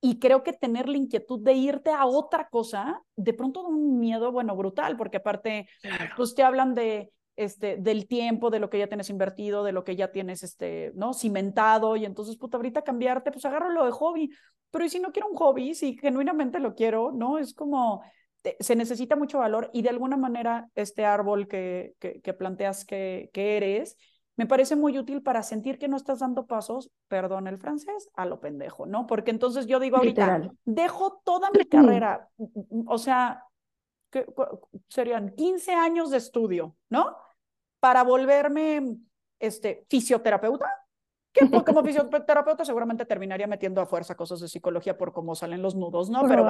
[0.00, 3.98] Y creo que tener la inquietud de irte a otra cosa, de pronto da un
[3.98, 5.68] miedo, bueno, brutal, porque aparte,
[6.16, 9.84] pues te hablan de este, del tiempo, de lo que ya tienes invertido, de lo
[9.84, 11.14] que ya tienes, este, ¿no?
[11.14, 14.30] Cimentado, y entonces, puta, ahorita cambiarte, pues agárralo de hobby,
[14.70, 17.38] pero y si no quiero un hobby, si genuinamente lo quiero, ¿no?
[17.38, 18.02] Es como,
[18.60, 23.56] se necesita mucho valor y de alguna manera este árbol que, que, planteas que, que
[23.56, 23.96] eres,
[24.36, 28.26] me parece muy útil para sentir que no estás dando pasos, perdón el francés, a
[28.26, 29.06] lo pendejo, ¿no?
[29.06, 32.28] Porque entonces yo digo ahorita, dejo toda mi carrera,
[32.86, 33.44] o sea,
[34.10, 34.26] que,
[34.88, 37.16] serían 15 años de estudio, ¿no?
[37.86, 38.96] Para volverme
[39.38, 40.66] este, fisioterapeuta,
[41.32, 45.62] que pues, como fisioterapeuta seguramente terminaría metiendo a fuerza cosas de psicología por cómo salen
[45.62, 46.26] los nudos, ¿no?
[46.26, 46.44] Pero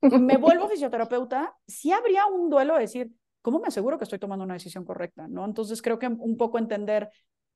[0.00, 4.44] me vuelvo fisioterapeuta, sí habría un duelo de decir, ¿cómo me aseguro que estoy tomando
[4.44, 5.44] una decisión correcta, no?
[5.44, 7.10] Entonces creo que un poco entender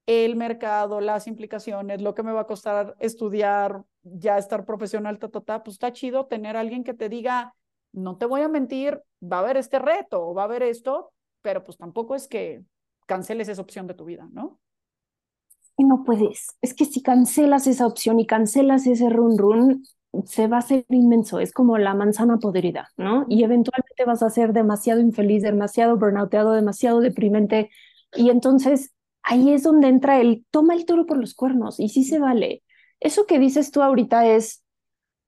[0.07, 5.31] el mercado, las implicaciones, lo que me va a costar estudiar, ya estar profesional, ta,
[5.31, 7.57] ta, ta, pues está chido tener a alguien que te diga,
[7.90, 11.12] no te voy a mentir, va a haber este reto o va a haber esto,
[11.42, 12.62] pero pues tampoco es que
[13.11, 14.61] canceles esa opción de tu vida, ¿no?
[15.77, 16.46] Y no puedes.
[16.62, 19.83] Es que si cancelas esa opción y cancelas ese run run,
[20.27, 21.40] se va a hacer inmenso.
[21.40, 23.27] Es como la manzana podrida, ¿no?
[23.29, 27.70] Y eventualmente vas a ser demasiado infeliz, demasiado burnouteado, demasiado deprimente.
[28.14, 28.92] Y entonces
[29.25, 32.62] ahí es donde entra el toma el toro por los cuernos y sí se vale.
[33.01, 34.62] Eso que dices tú ahorita es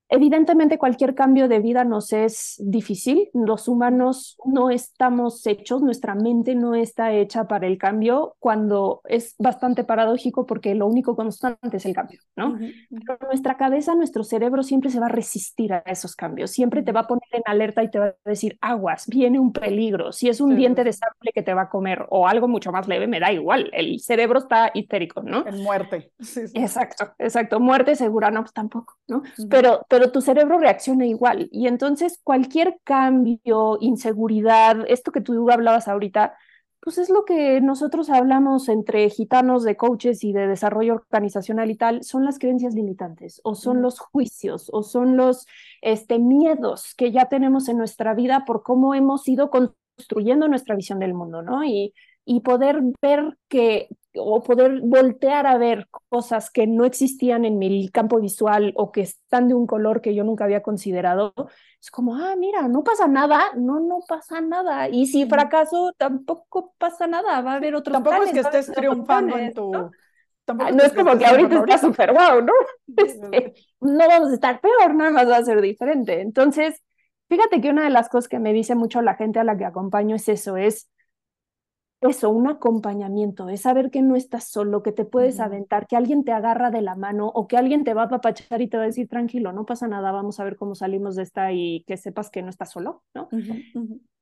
[0.09, 3.31] Evidentemente cualquier cambio de vida nos es difícil.
[3.33, 9.35] Los humanos no estamos hechos, nuestra mente no está hecha para el cambio cuando es
[9.39, 12.59] bastante paradójico porque lo único constante es el cambio, ¿no?
[12.59, 16.93] Pero nuestra cabeza, nuestro cerebro siempre se va a resistir a esos cambios, siempre te
[16.93, 20.13] va a poner en alerta y te va a decir, aguas, viene un peligro.
[20.13, 22.87] Si es un diente de sable que te va a comer o algo mucho más
[22.87, 23.71] leve, me da igual.
[23.73, 25.47] El cerebro está histérico, ¿no?
[25.47, 26.13] En muerte.
[26.55, 27.61] Exacto, exacto.
[27.61, 29.23] Muerte segura, no, pues tampoco, ¿no?
[29.49, 31.49] pero, pero tu cerebro reacciona igual.
[31.53, 36.35] Y entonces cualquier cambio, inseguridad, esto que tú hablabas ahorita,
[36.81, 41.77] pues es lo que nosotros hablamos entre gitanos de coaches y de desarrollo organizacional y
[41.77, 45.47] tal, son las creencias limitantes o son los juicios o son los
[45.81, 50.99] este, miedos que ya tenemos en nuestra vida por cómo hemos ido construyendo nuestra visión
[50.99, 51.63] del mundo, ¿no?
[51.65, 57.59] Y y poder ver que o poder voltear a ver cosas que no existían en
[57.59, 61.33] mi campo visual o que están de un color que yo nunca había considerado,
[61.81, 64.89] es como, ah, mira, no pasa nada, no, no pasa nada.
[64.89, 69.39] Y si fracaso, tampoco pasa nada, va a haber otros Tampoco es que estés triunfando
[69.39, 69.73] en tu...
[69.73, 69.91] ¿no?
[70.59, 72.53] Ah, no es como que ahorita está súper guau, ¿no?
[72.97, 76.21] Este, no vamos a estar peor, nada más va a ser diferente.
[76.21, 76.83] Entonces,
[77.29, 79.65] fíjate que una de las cosas que me dice mucho la gente a la que
[79.65, 80.91] acompaño es eso, es
[82.03, 86.25] eso, un acompañamiento, es saber que no estás solo, que te puedes aventar, que alguien
[86.25, 88.83] te agarra de la mano o que alguien te va a papachar y te va
[88.83, 91.97] a decir, tranquilo, no pasa nada, vamos a ver cómo salimos de esta y que
[91.97, 93.29] sepas que no estás solo, ¿no?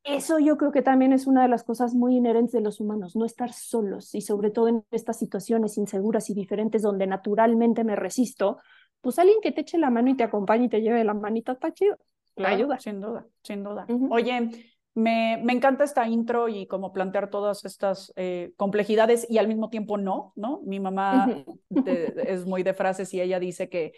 [0.03, 3.17] Eso yo creo que también es una de las cosas muy inherentes de los humanos,
[3.17, 7.97] no estar solos y sobre todo en estas situaciones inseguras y diferentes donde naturalmente me
[7.97, 8.59] resisto,
[9.01, 11.53] pues alguien que te eche la mano y te acompañe y te lleve la manita
[11.53, 11.97] está chido.
[12.37, 12.79] ayuda.
[12.79, 13.87] Sin duda, sin duda.
[14.11, 14.51] Oye,
[14.95, 19.71] me, me, encanta esta intro y como plantear todas estas eh, complejidades y al mismo
[19.71, 20.61] tiempo no, ¿no?
[20.65, 21.45] Mi mamá
[21.87, 23.93] es muy de frases y ella dice que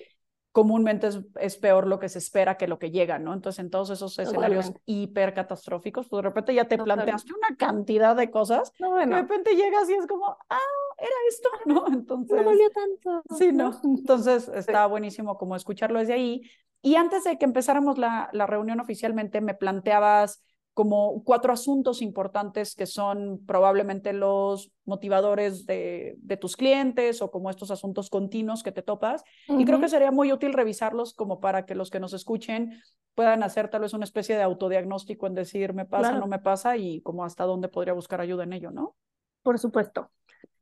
[0.52, 3.32] comúnmente es, es, peor lo que se espera que lo que llega, ¿no?
[3.32, 8.14] Entonces, en todos esos escenarios hiper catastróficos, pues de repente ya te planteaste una cantidad
[8.14, 10.58] de cosas, de repente llegas y es como, ah,
[10.98, 11.86] era esto, ¿no?
[11.88, 12.36] Entonces...
[12.36, 13.22] No valió tanto.
[13.36, 13.72] Sí, ¿no?
[13.82, 16.42] Entonces, está buenísimo como escucharlo desde ahí.
[16.82, 20.42] Y antes de que empezáramos la, la reunión oficialmente, me planteabas
[20.74, 27.50] como cuatro asuntos importantes que son probablemente los motivadores de, de, tus clientes o como
[27.50, 29.22] estos asuntos continuos que te topas.
[29.48, 32.80] Y creo que sería muy útil revisarlos como para que los que nos escuchen
[33.14, 36.76] puedan hacer tal vez una especie de autodiagnóstico en decir me pasa, no me pasa
[36.76, 38.96] y como hasta dónde podría buscar ayuda en ello, ¿no?
[39.42, 40.10] Por supuesto.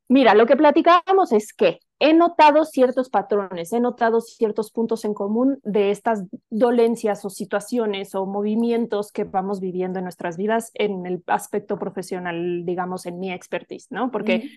[0.09, 5.13] Mira, lo que platicábamos es que he notado ciertos patrones, he notado ciertos puntos en
[5.13, 11.05] común de estas dolencias o situaciones o movimientos que vamos viviendo en nuestras vidas en
[11.05, 14.11] el aspecto profesional, digamos, en mi expertise, ¿no?
[14.11, 14.51] Porque,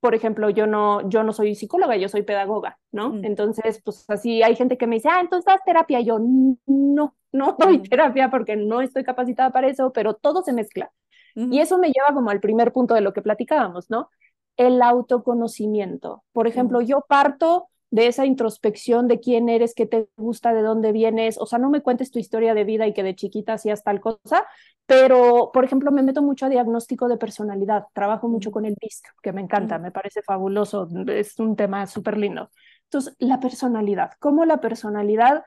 [0.00, 3.10] por ejemplo, yo no, yo no soy psicóloga, yo soy pedagoga, ¿no?
[3.10, 3.26] Mm.
[3.26, 6.00] Entonces, pues así hay gente que me dice, ah, entonces das terapia.
[6.00, 10.90] Yo no, no doy terapia porque no estoy capacitada para eso, pero todo se mezcla.
[11.38, 14.08] Y eso me lleva como al primer punto de lo que platicábamos, ¿no?
[14.56, 16.24] El autoconocimiento.
[16.32, 20.92] Por ejemplo, yo parto de esa introspección de quién eres, qué te gusta, de dónde
[20.92, 21.38] vienes.
[21.38, 24.00] O sea, no me cuentes tu historia de vida y que de chiquita hacías tal
[24.00, 24.46] cosa,
[24.86, 27.86] pero, por ejemplo, me meto mucho a diagnóstico de personalidad.
[27.92, 32.18] Trabajo mucho con el DISC, que me encanta, me parece fabuloso, es un tema súper
[32.18, 32.50] lindo.
[32.84, 35.44] Entonces, la personalidad, cómo la personalidad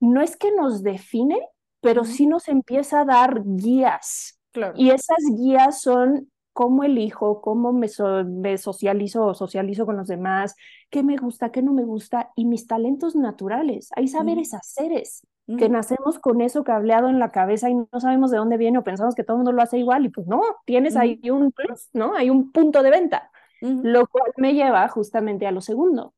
[0.00, 1.40] no es que nos define,
[1.80, 4.40] pero sí nos empieza a dar guías.
[4.74, 10.54] Y esas guías son cómo elijo, cómo me, socializo o socializo con los demás,
[10.90, 13.90] qué me gusta, qué no me gusta y mis talentos naturales.
[13.96, 15.26] Hay saberes haceres
[15.58, 18.84] que nacemos con eso cableado en la cabeza y no sabemos de dónde viene o
[18.84, 21.52] pensamos que todo el mundo lo hace igual y pues no, tienes ahí un
[21.92, 22.14] ¿no?
[22.14, 26.14] Hay un punto de venta, lo cual me lleva justamente a lo segundo.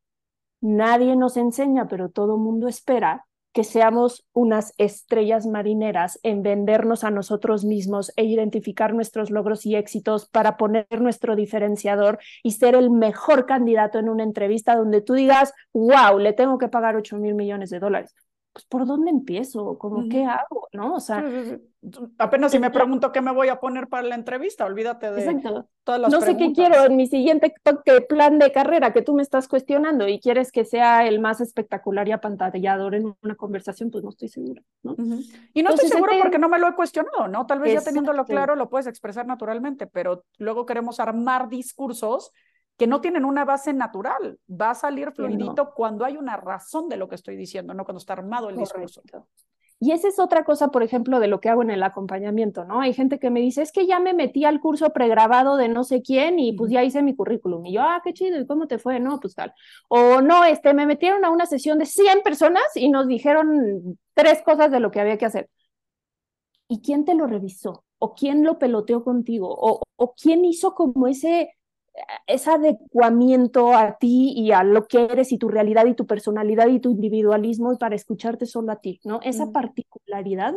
[0.60, 7.04] Nadie nos enseña, pero todo el mundo espera que seamos unas estrellas marineras en vendernos
[7.04, 12.74] a nosotros mismos e identificar nuestros logros y éxitos para poner nuestro diferenciador y ser
[12.74, 17.16] el mejor candidato en una entrevista donde tú digas, wow, le tengo que pagar 8
[17.16, 18.12] mil millones de dólares
[18.54, 19.76] pues ¿por dónde empiezo?
[19.78, 20.68] ¿Cómo qué hago?
[20.72, 20.94] ¿No?
[20.94, 21.24] O sea,
[22.18, 25.42] apenas si me pregunto qué me voy a poner para la entrevista, olvídate de
[25.82, 27.52] todas las No sé qué quiero en mi siguiente
[28.08, 32.06] plan de carrera que tú me estás cuestionando y quieres que sea el más espectacular
[32.06, 34.94] y apantallador en una conversación, pues no estoy segura, ¿no?
[35.52, 37.46] Y no estoy segura porque no me lo he cuestionado, ¿no?
[37.46, 42.30] Tal vez ya teniéndolo claro lo puedes expresar naturalmente, pero luego queremos armar discursos
[42.76, 44.38] que no tienen una base natural.
[44.50, 47.98] Va a salir fluidito cuando hay una razón de lo que estoy diciendo, no cuando
[47.98, 49.02] está armado el discurso.
[49.80, 52.80] Y esa es otra cosa, por ejemplo, de lo que hago en el acompañamiento, ¿no?
[52.80, 55.84] Hay gente que me dice, es que ya me metí al curso pregrabado de no
[55.84, 57.66] sé quién y pues ya hice mi currículum.
[57.66, 58.98] Y yo, ah, qué chido, ¿y cómo te fue?
[59.00, 59.52] No, pues tal.
[59.88, 64.42] O no, este, me metieron a una sesión de 100 personas y nos dijeron tres
[64.42, 65.50] cosas de lo que había que hacer.
[66.68, 67.84] ¿Y quién te lo revisó?
[67.98, 69.48] ¿O quién lo peloteó contigo?
[69.50, 71.56] ¿O, o quién hizo como ese
[72.26, 76.68] ese adecuamiento a ti y a lo que eres y tu realidad y tu personalidad
[76.68, 79.20] y tu individualismo y para escucharte solo a ti, ¿no?
[79.22, 80.54] Esa particularidad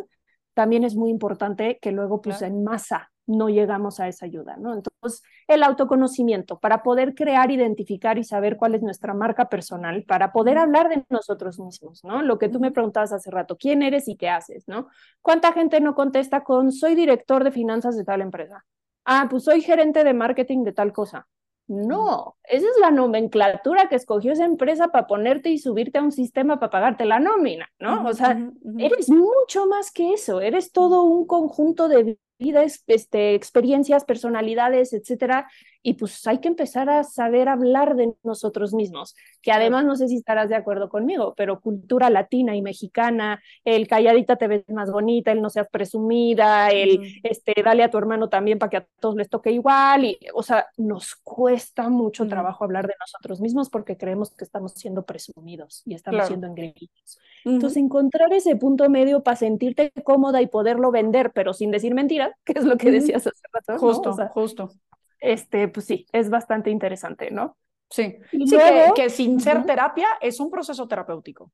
[0.54, 4.74] también es muy importante que luego pues en masa no llegamos a esa ayuda, ¿no?
[4.74, 10.32] Entonces, el autoconocimiento para poder crear, identificar y saber cuál es nuestra marca personal, para
[10.32, 12.22] poder hablar de nosotros mismos, ¿no?
[12.22, 14.88] Lo que tú me preguntabas hace rato, ¿quién eres y qué haces, ¿no?
[15.22, 18.66] ¿Cuánta gente no contesta con soy director de finanzas de tal empresa?
[19.08, 21.28] Ah, pues soy gerente de marketing de tal cosa.
[21.68, 26.14] No, esa es la nomenclatura que escogió esa empresa para ponerte y subirte a un
[26.14, 28.06] sistema para pagarte la nómina, ¿no?
[28.06, 28.40] o sea,
[28.78, 35.50] eres mucho más que eso, eres todo un conjunto de vida, este, experiencias, personalidades, etcétera,
[35.84, 40.08] y pues hay que empezar a saber hablar de nosotros mismos, que además no sé
[40.08, 44.92] si estarás de acuerdo conmigo, pero cultura latina y mexicana, el calladita te ves más
[44.92, 48.88] bonita, el no seas presumida, el este, dale a tu hermano también para que a
[49.00, 53.70] todos les toque igual, y o sea, nos cuesta mucho trabajo hablar de nosotros mismos
[53.70, 57.20] porque creemos que estamos siendo presumidos y estamos siendo engreídos.
[57.46, 62.32] Entonces, encontrar ese punto medio para sentirte cómoda y poderlo vender, pero sin decir mentiras,
[62.46, 63.78] que es lo que decías hace rato.
[63.80, 64.72] Justo, justo.
[65.20, 67.58] Este, pues sí, es bastante interesante, ¿no?
[67.90, 68.58] Sí, sí
[68.96, 71.52] que, sin ser terapia es un proceso terapéutico.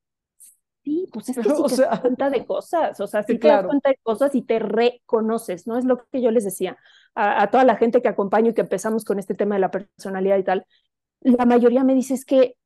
[0.83, 3.65] Sí, pues es que si te das cuenta de cosas, o sea, si te das
[3.65, 5.77] cuenta de cosas y te reconoces, ¿no?
[5.77, 6.77] Es lo que yo les decía
[7.15, 9.71] a, a, toda la gente que acompaño y que empezamos con este tema de la
[9.71, 10.65] personalidad y tal.
[11.21, 12.57] La mayoría me dice es que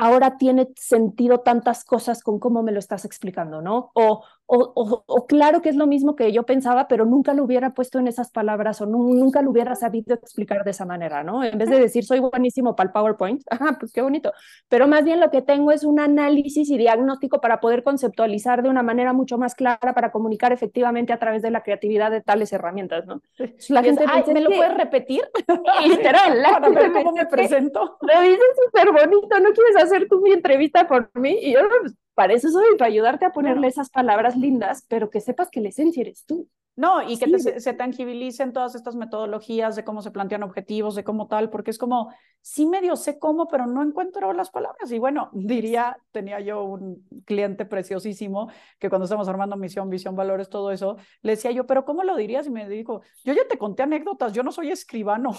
[0.00, 3.90] ahora tiene sentido tantas cosas con cómo me lo estás explicando, ¿no?
[3.94, 8.00] O, o, claro que es lo mismo que yo pensaba, pero nunca lo hubiera puesto
[8.00, 11.44] en esas palabras o nunca lo hubiera sabido explicar de esa manera, ¿no?
[11.44, 14.32] En vez de decir soy buenísimo para el PowerPoint, ajá, pues qué bonito,
[14.68, 18.68] pero más bien lo que tengo es un análisis y diagnóstico para poder conceptualizar de
[18.68, 22.52] una manera mucho más clara para comunicar efectivamente a través de la creatividad de tales
[22.52, 23.22] herramientas, ¿no?
[23.68, 25.22] La gente ¿me lo puedes repetir?
[25.86, 27.98] Literal, para ver cómo me presento.
[28.00, 31.38] Lo dices súper bonito, ¿no quieres hacer tú mi entrevista por mí?
[31.40, 35.22] Y yo, pues, para eso soy, para ayudarte a ponerle esas palabras lindas, pero que
[35.22, 36.50] sepas que la esencia eres tú.
[36.76, 41.28] No, y que se, tangibilicen todas estas metodologías de cómo se plantean objetivos, de cómo
[41.28, 44.92] tal, porque es como, sí medio sé cómo, pero no encuentro las palabras.
[44.92, 50.50] Y bueno, diría, tenía yo un cliente preciosísimo que cuando estamos armando misión, visión, valores,
[50.50, 52.46] todo eso, le decía yo, pero ¿cómo lo dirías?
[52.46, 55.30] Y me dijo, yo ya te conté anécdotas, yo no soy escribano.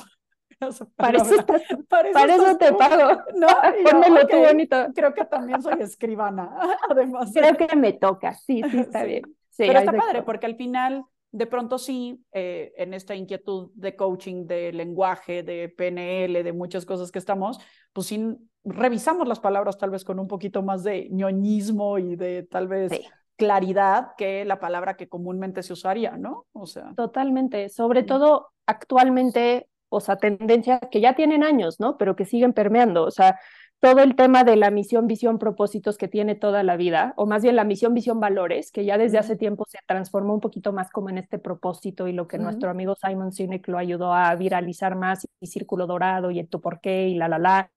[0.95, 3.21] Para eso, te pago.
[3.35, 3.47] No,
[3.91, 4.87] Pónmelo tú bonito.
[4.93, 6.51] Creo que también soy escribana,
[6.89, 7.31] además.
[7.33, 9.23] Creo que me toca, sí, sí, está bien.
[9.57, 14.45] Pero está padre, porque al final, de pronto sí, eh, en esta inquietud de coaching,
[14.45, 17.59] de lenguaje, de PNL, de muchas cosas que estamos,
[17.93, 22.43] pues sí, revisamos las palabras tal vez con un poquito más de ñoñismo y de
[22.43, 22.91] tal vez...
[23.35, 26.45] claridad que la palabra que comúnmente se usaría, ¿no?
[26.53, 26.93] O sea.
[26.95, 27.69] Totalmente.
[27.69, 31.97] Sobre todo actualmente o sea, tendencias que ya tienen años, ¿no?
[31.97, 33.39] Pero que siguen permeando, o sea,
[33.81, 37.41] todo el tema de la misión, visión, propósitos que tiene toda la vida, o más
[37.41, 40.91] bien la misión, visión, valores, que ya desde hace tiempo se transformó un poquito más
[40.91, 44.95] como en este propósito y lo que nuestro amigo Simon Sinek lo ayudó a viralizar
[44.95, 47.71] más, y Círculo Dorado y el tu por qué y la la la.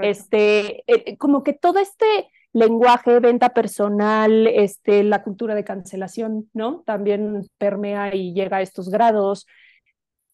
[0.00, 2.04] Este, eh, como que todo este
[2.52, 6.82] lenguaje, venta personal, este, la cultura de cancelación, ¿no?
[6.84, 9.46] También permea y llega a estos grados.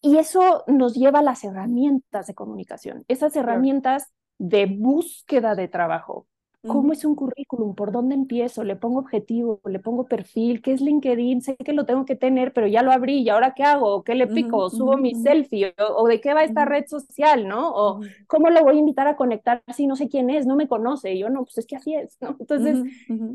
[0.01, 6.27] Y eso nos lleva a las herramientas de comunicación, esas herramientas de búsqueda de trabajo,
[6.67, 7.73] ¿Cómo es un currículum?
[7.73, 8.63] ¿Por dónde empiezo?
[8.63, 9.59] ¿Le pongo objetivo?
[9.65, 10.61] ¿Le pongo perfil?
[10.61, 11.41] ¿Qué es LinkedIn?
[11.41, 13.23] Sé que lo tengo que tener, pero ya lo abrí.
[13.23, 14.03] ¿Y ahora qué hago?
[14.03, 14.69] ¿Qué le pico?
[14.69, 15.73] ¿Subo mi selfie?
[15.95, 17.47] ¿O, de qué va esta red social?
[17.47, 17.71] ¿No?
[17.73, 20.45] ¿O cómo lo voy a invitar a conectar si no sé quién es?
[20.45, 21.13] No me conoce.
[21.13, 22.17] Y yo no, pues es que así es.
[22.21, 22.35] ¿no?
[22.39, 22.77] Entonces,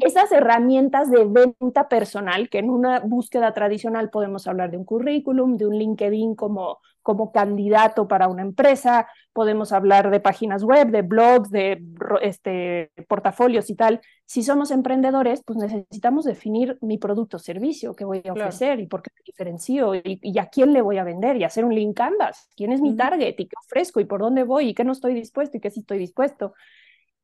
[0.00, 5.56] esas herramientas de venta personal, que en una búsqueda tradicional podemos hablar de un currículum,
[5.56, 11.02] de un LinkedIn como como candidato para una empresa, podemos hablar de páginas web, de
[11.02, 11.80] blogs, de
[12.20, 14.00] este, portafolios y tal.
[14.24, 18.88] Si somos emprendedores, pues necesitamos definir mi producto o servicio que voy a ofrecer y
[18.88, 21.96] por qué me diferencio y, a quién le voy a vender y hacer un link
[21.96, 22.48] canvas.
[22.56, 25.14] ¿Quién es mi target y qué ofrezco y por dónde voy y qué no estoy
[25.14, 26.54] dispuesto y qué sí estoy dispuesto?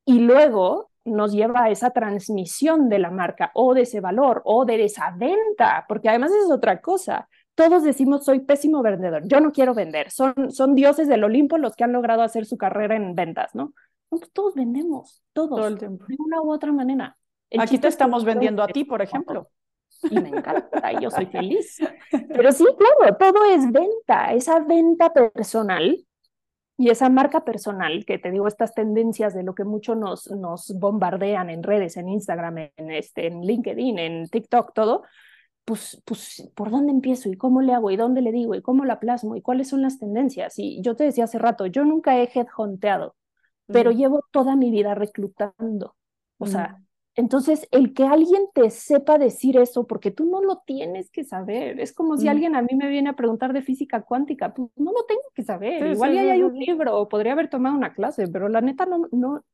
[0.05, 4.65] Y luego nos lleva a esa transmisión de la marca o de ese valor o
[4.65, 9.53] de esa venta, porque además es otra cosa todos decimos soy pésimo vendedor, yo no
[9.53, 13.15] quiero vender, son, son dioses del Olimpo los que han logrado hacer su carrera en
[13.15, 13.73] ventas, ¿no?
[14.09, 16.05] Pues todos vendemos, todos, Todo el tiempo.
[16.07, 17.17] de una u otra manera.
[17.59, 19.49] Aquí te estamos vendiendo a ti, por ejemplo.
[20.11, 21.79] Y me encanta, y yo soy feliz.
[22.11, 26.05] Pero sí, claro, todo es venta, esa venta personal
[26.77, 30.75] y esa marca personal, que te digo, estas tendencias de lo que mucho nos, nos
[30.79, 35.05] bombardean en redes, en Instagram, en, este, en LinkedIn, en TikTok, todo,
[35.65, 37.29] pues, pues, ¿por dónde empiezo?
[37.29, 37.91] ¿Y cómo le hago?
[37.91, 38.55] ¿Y dónde le digo?
[38.55, 39.37] ¿Y cómo la plasmo?
[39.37, 40.59] ¿Y cuáles son las tendencias?
[40.59, 43.15] Y yo te decía hace rato, yo nunca he headhunteado,
[43.67, 45.95] pero llevo toda mi vida reclutando.
[46.39, 46.83] O sea,
[47.15, 51.79] entonces el que alguien te sepa decir eso, porque tú no lo tienes que saber,
[51.79, 54.91] es como si alguien a mí me viene a preguntar de física cuántica, pues no
[54.91, 55.87] lo tengo que saber.
[55.87, 59.07] Igual ya hay un libro o podría haber tomado una clase, pero la neta no,
[59.13, 59.45] no,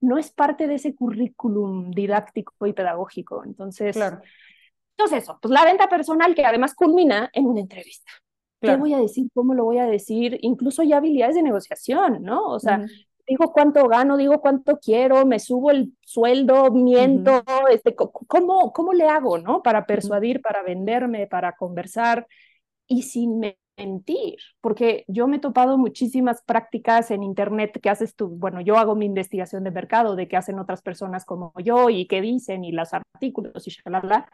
[0.00, 3.44] no es parte de ese currículum didáctico y pedagógico.
[3.44, 4.22] Entonces, claro
[4.98, 8.10] entonces eso, pues la venta personal que además culmina en una entrevista.
[8.60, 9.28] ¿Qué voy a decir?
[9.32, 10.38] ¿Cómo lo voy a decir?
[10.42, 12.48] Incluso ya habilidades de negociación, ¿no?
[12.48, 12.84] O sea,
[13.26, 19.06] digo cuánto gano, digo cuánto quiero, me subo el sueldo, miento, este, ¿cómo, ¿cómo le
[19.08, 19.62] hago, no?
[19.62, 22.26] Para persuadir, para venderme, para conversar.
[22.86, 23.40] y sin
[23.76, 28.76] mentir, porque yo me he topado muchísimas prácticas en Internet que haces tú, bueno, yo
[28.78, 32.64] hago mi investigación de mercado de qué hacen otras personas como yo y qué dicen
[32.64, 34.28] y los artículos y shalala.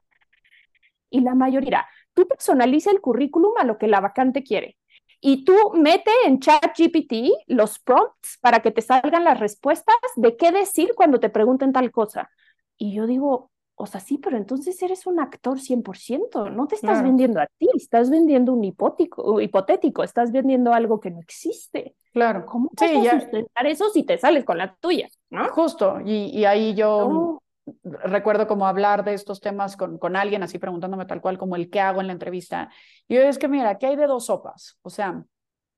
[1.15, 4.77] Y la mayoría, tú personaliza el currículum a lo que la vacante quiere.
[5.21, 10.51] Y tú mete en ChatGPT los prompts para que te salgan las respuestas de qué
[10.51, 12.33] decir cuando te pregunten tal cosa.
[12.77, 17.01] Y yo digo, o sea, sí, pero entonces eres un actor 100%, no te estás
[17.05, 21.95] vendiendo a ti, estás vendiendo un hipotético, hipotético, estás vendiendo algo que no existe.
[22.13, 22.45] Claro.
[22.45, 25.09] ¿Cómo vas sí, a sustentar eso si te sales con la tuya?
[25.31, 25.49] ¿no?
[25.51, 27.41] Justo, y, y ahí yo
[27.83, 31.71] recuerdo como hablar de estos temas con, con alguien, así preguntándome tal cual como el
[31.71, 32.71] qué hago en la entrevista.
[33.09, 35.25] Y yo es que mira, aquí hay de dos sopas, o sea,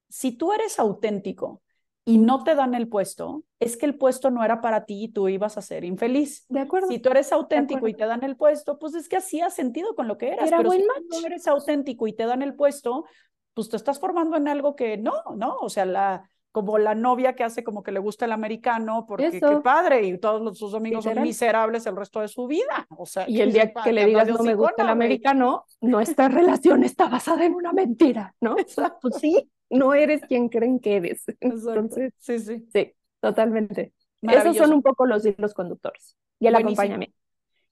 [0.09, 1.63] si tú eres auténtico
[2.05, 5.09] y no te dan el puesto, es que el puesto no era para ti y
[5.09, 6.47] tú ibas a ser infeliz.
[6.49, 6.87] De acuerdo.
[6.89, 10.07] Si tú eres auténtico y te dan el puesto, pues es que hacía sentido con
[10.07, 10.47] lo que eras.
[10.47, 11.05] Era pero buen si match.
[11.11, 13.07] no eres auténtico y te dan el puesto,
[13.55, 15.57] pues te estás formando en algo que no, ¿no?
[15.57, 19.27] O sea, la como la novia que hace como que le gusta el americano porque
[19.27, 19.47] Eso.
[19.47, 22.87] qué padre y todos los, sus amigos son miserables el resto de su vida.
[22.97, 26.83] O sea, Y el día que le digas no me gusta el americano, nuestra relación
[26.83, 28.57] está basada en una mentira, ¿no?
[29.03, 31.25] Pues sí, no eres quien creen que eres.
[31.41, 32.67] Entonces, sí, sí.
[32.73, 33.93] sí, totalmente.
[34.23, 36.17] Esos son un poco los hilos conductores.
[36.41, 36.81] Y el Buenísimo.
[36.81, 37.19] acompañamiento.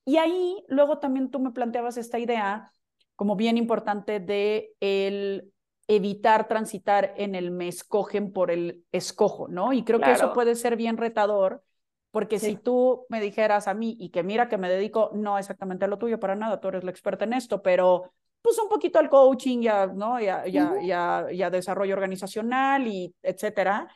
[0.05, 2.71] Y ahí luego también tú me planteabas esta idea
[3.17, 5.54] como bien importante de el
[5.87, 9.73] evitar transitar en el me escogen por el escojo, ¿no?
[9.73, 10.35] Y creo que eso Claro.
[10.35, 11.63] puede ser bien retador,
[12.11, 12.47] porque Sí.
[12.47, 15.89] si tú me dijeras a mí y que mira que me dedico no exactamente a
[15.89, 19.09] lo tuyo para nada, tú eres la experta en esto, pero pues un poquito al
[19.09, 20.21] coaching, ya, ¿no?
[20.21, 20.81] Ya, ya, Ujú.
[20.81, 23.89] ya, ya desarrollo organizacional y etcétera.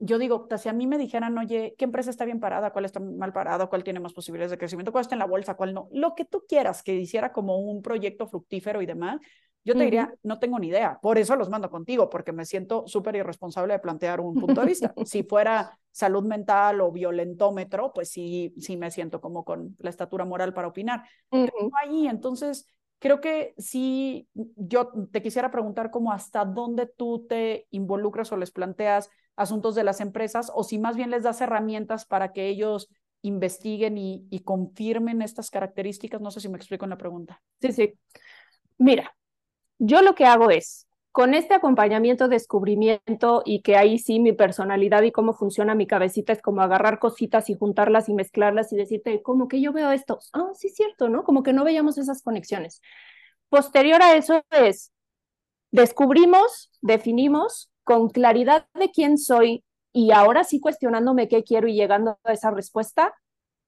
[0.00, 2.72] Yo digo, si a mí me dijeran, oye, ¿qué empresa está bien parada?
[2.72, 3.68] ¿Cuál está mal parada?
[3.68, 4.92] ¿Cuál tiene más posibilidades de crecimiento?
[4.92, 5.54] ¿Cuál está en la bolsa?
[5.54, 5.88] ¿Cuál no?
[5.92, 9.20] Lo que tú quieras que hiciera como un proyecto fructífero y demás,
[9.64, 10.98] yo te diría, no tengo ni idea.
[11.00, 14.66] Por eso los mando contigo, porque me siento súper irresponsable de plantear un punto de
[14.66, 14.92] vista.
[15.04, 20.24] si fuera salud mental o violentómetro, pues sí, sí me siento como con la estatura
[20.24, 21.04] moral para opinar.
[21.30, 21.48] No
[21.82, 22.66] ahí, entonces
[22.98, 28.50] creo que sí, yo te quisiera preguntar como hasta dónde tú te involucras o les
[28.50, 32.88] planteas asuntos de las empresas o si más bien les das herramientas para que ellos
[33.22, 36.20] investiguen y, y confirmen estas características.
[36.20, 37.42] No sé si me explico en la pregunta.
[37.60, 37.94] Sí, sí.
[38.78, 39.14] Mira,
[39.78, 45.02] yo lo que hago es, con este acompañamiento, descubrimiento y que ahí sí mi personalidad
[45.02, 49.22] y cómo funciona mi cabecita es como agarrar cositas y juntarlas y mezclarlas y decirte,
[49.22, 50.18] como que yo veo esto.
[50.32, 51.22] Ah, sí, es cierto, ¿no?
[51.22, 52.80] Como que no veíamos esas conexiones.
[53.48, 54.92] Posterior a eso es,
[55.72, 62.18] descubrimos, definimos con claridad de quién soy y ahora sí cuestionándome qué quiero y llegando
[62.24, 63.14] a esa respuesta,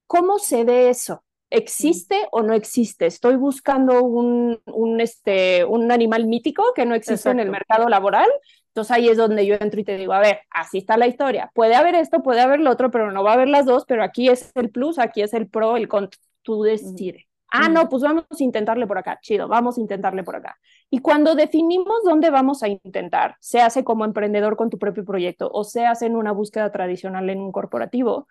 [0.08, 1.24] ¿cómo se ve eso?
[1.50, 3.06] ¿Existe o no existe?
[3.06, 8.28] Estoy buscando un, un, este, un animal mítico que no existe en el mercado laboral.
[8.68, 11.50] Entonces ahí es donde yo entro y te digo, a ver, así está la historia.
[11.54, 14.02] Puede haber esto, puede haber lo otro, pero no va a haber las dos, pero
[14.02, 16.10] aquí es el plus, aquí es el pro, el con,
[16.42, 17.26] tú decides.
[17.52, 20.58] Ah, no, pues vamos a intentarle por acá, chido, vamos a intentarle por acá.
[20.90, 25.48] Y cuando definimos dónde vamos a intentar, se hace como emprendedor con tu propio proyecto
[25.52, 28.26] o se hace en una búsqueda tradicional en un corporativo,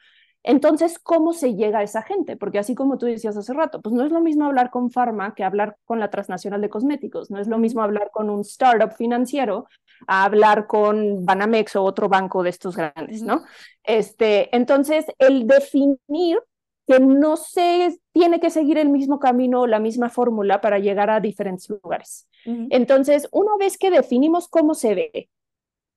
[0.48, 2.38] entonces, ¿cómo se llega a esa gente?
[2.38, 5.34] Porque así como tú decías hace rato, pues no es lo mismo hablar con Pharma
[5.34, 8.94] que hablar con la transnacional de cosméticos, no es lo mismo hablar con un startup
[8.94, 9.66] financiero
[10.06, 13.44] a hablar con Banamex o otro banco de estos grandes, ¿no?
[13.84, 16.40] Este, entonces, el definir
[16.86, 21.10] que no se tiene que seguir el mismo camino o la misma fórmula para llegar
[21.10, 22.28] a diferentes lugares.
[22.46, 22.68] Uh -huh.
[22.70, 25.30] Entonces, una vez que definimos cómo se ve,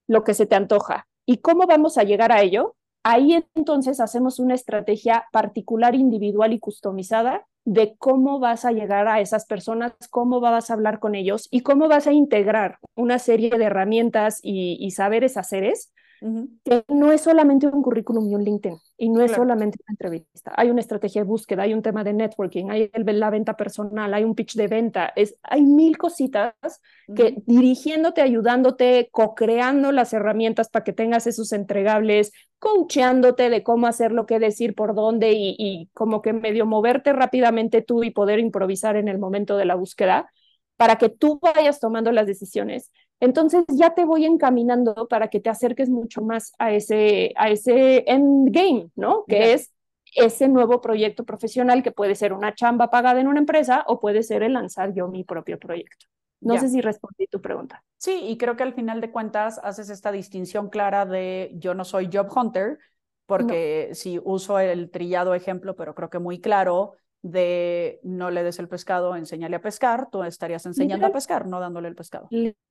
[0.06, 2.74] lo que se te antoja y cómo vamos a llegar a ello,
[3.12, 9.20] ahí entonces hacemos una estrategia particular, individual y customizada de cómo vas a llegar a
[9.20, 13.50] esas personas, cómo vas a hablar con ellos y cómo vas a integrar una serie
[13.50, 16.48] de herramientas y, y saberes haceres Uh -huh.
[16.64, 19.44] que no es solamente un currículum y un LinkedIn, y no es claro.
[19.44, 20.52] solamente una entrevista.
[20.56, 24.12] Hay una estrategia de búsqueda, hay un tema de networking, hay el, la venta personal,
[24.12, 27.14] hay un pitch de venta, es, hay mil cositas uh -huh.
[27.14, 34.26] que dirigiéndote, ayudándote, co-creando las herramientas para que tengas esos entregables, coacheándote de cómo hacerlo,
[34.26, 38.96] qué decir, por dónde, y, y como que medio moverte rápidamente tú y poder improvisar
[38.96, 40.30] en el momento de la búsqueda
[40.76, 42.90] para que tú vayas tomando las decisiones
[43.20, 48.04] entonces ya te voy encaminando para que te acerques mucho más a ese, a ese
[48.06, 49.24] endgame, ¿no?
[49.26, 49.52] Que yeah.
[49.54, 49.72] es
[50.14, 54.22] ese nuevo proyecto profesional que puede ser una chamba pagada en una empresa o puede
[54.22, 56.06] ser el lanzar yo mi propio proyecto.
[56.40, 57.82] No sé si respondí tu pregunta.
[57.96, 61.84] Sí, y creo que al final de cuentas haces esta distinción clara de yo no
[61.84, 62.78] soy job hunter,
[63.26, 63.94] porque no.
[63.94, 68.68] si uso el trillado ejemplo, pero creo que muy claro, de no le des el
[68.68, 72.28] pescado, enséñale a pescar, tú estarías enseñando a pescar, no dándole el pescado.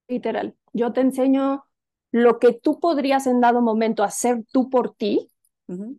[0.07, 0.55] Literal.
[0.73, 1.65] Yo te enseño
[2.11, 5.29] lo que tú podrías en dado momento hacer tú por ti,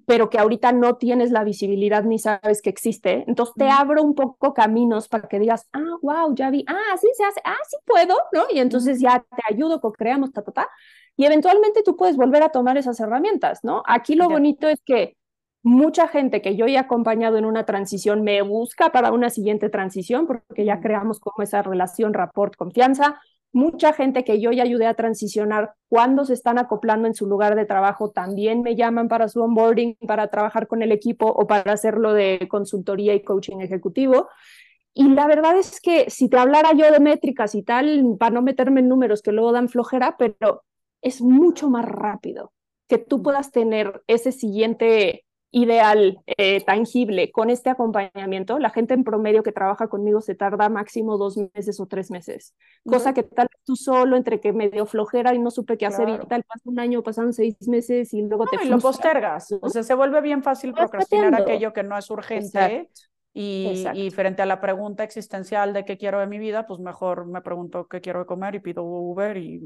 [0.07, 3.25] pero que ahorita no tienes la visibilidad ni sabes que existe.
[3.27, 7.09] Entonces te abro un poco caminos para que digas, ah, wow, ya vi, ah, sí
[7.15, 8.45] se hace, ah, sí puedo, ¿no?
[8.51, 10.69] Y entonces ya te ayudo, co-creamos, ta, ta, ta.
[11.17, 13.83] Y eventualmente tú puedes volver a tomar esas herramientas, ¿no?
[13.87, 15.17] Aquí lo bonito es que
[15.63, 20.27] mucha gente que yo he acompañado en una transición me busca para una siguiente transición
[20.27, 23.21] porque ya creamos como esa relación, rapport, confianza
[23.53, 27.57] Mucha gente que yo ya ayudé a transicionar cuando se están acoplando en su lugar
[27.57, 31.73] de trabajo también me llaman para su onboarding, para trabajar con el equipo o para
[31.73, 34.29] hacerlo de consultoría y coaching ejecutivo.
[34.93, 38.43] Y la verdad es que si te hablara yo de métricas y tal, para no
[38.43, 40.65] meterme en números que luego dan flojera, pero
[41.01, 42.53] es mucho más rápido
[42.89, 49.05] que tú puedas tener ese siguiente ideal, eh, tangible, con este acompañamiento, la gente en
[49.05, 53.49] promedio que trabaja conmigo se tarda máximo dos meses o tres meses, cosa que tal
[53.65, 56.79] tú solo, entre que medio flojera y no supe qué hacer y tal, pasa un
[56.79, 58.59] año, pasan seis meses y luego te...
[58.63, 62.91] Y lo postergas, o sea, se vuelve bien fácil procrastinar aquello que no es urgente.
[63.41, 67.41] Y, frente a la pregunta existencial de qué quiero de mi vida, pues mejor me
[67.41, 69.63] pregunto qué quiero de comer y pido Uber y,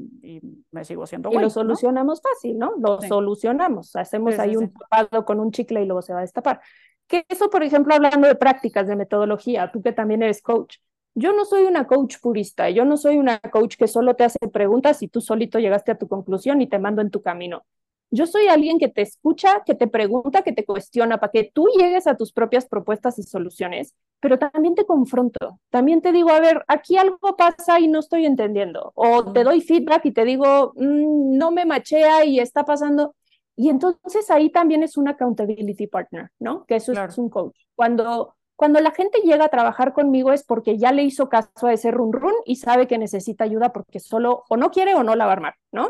[0.69, 2.73] me sigo haciendo Y lo solucionamos fácil, ¿no?
[2.77, 3.95] Lo solucionamos.
[3.95, 6.61] Hacemos ahí un tapado con un chicle y luego se va a destapar.
[7.07, 10.77] Que eso, por ejemplo, hablando de prácticas, de metodología, tú que también eres coach.
[11.15, 14.37] Yo no soy una coach purista, yo no soy una coach que solo te hace
[14.51, 17.65] preguntas y tú solito llegaste a tu conclusión y te mando en tu camino.
[18.13, 21.67] Yo soy alguien que te escucha, que te pregunta, que te cuestiona para que tú
[21.75, 25.59] llegues a tus propias propuestas y soluciones, pero también te confronto.
[25.71, 28.91] También te digo, a ver, aquí algo pasa y no estoy entendiendo.
[28.93, 33.15] O te doy feedback y te digo, mm, no me machea y está pasando.
[33.55, 36.65] Y entonces ahí también es un accountability partner, ¿no?
[36.65, 37.55] Que eso es un coach.
[37.73, 41.73] Cuando, cuando la gente llega a trabajar conmigo es porque ya le hizo caso a
[41.73, 45.15] ese run run y sabe que necesita ayuda porque solo o no quiere o no
[45.15, 45.89] la va a armar, ¿no?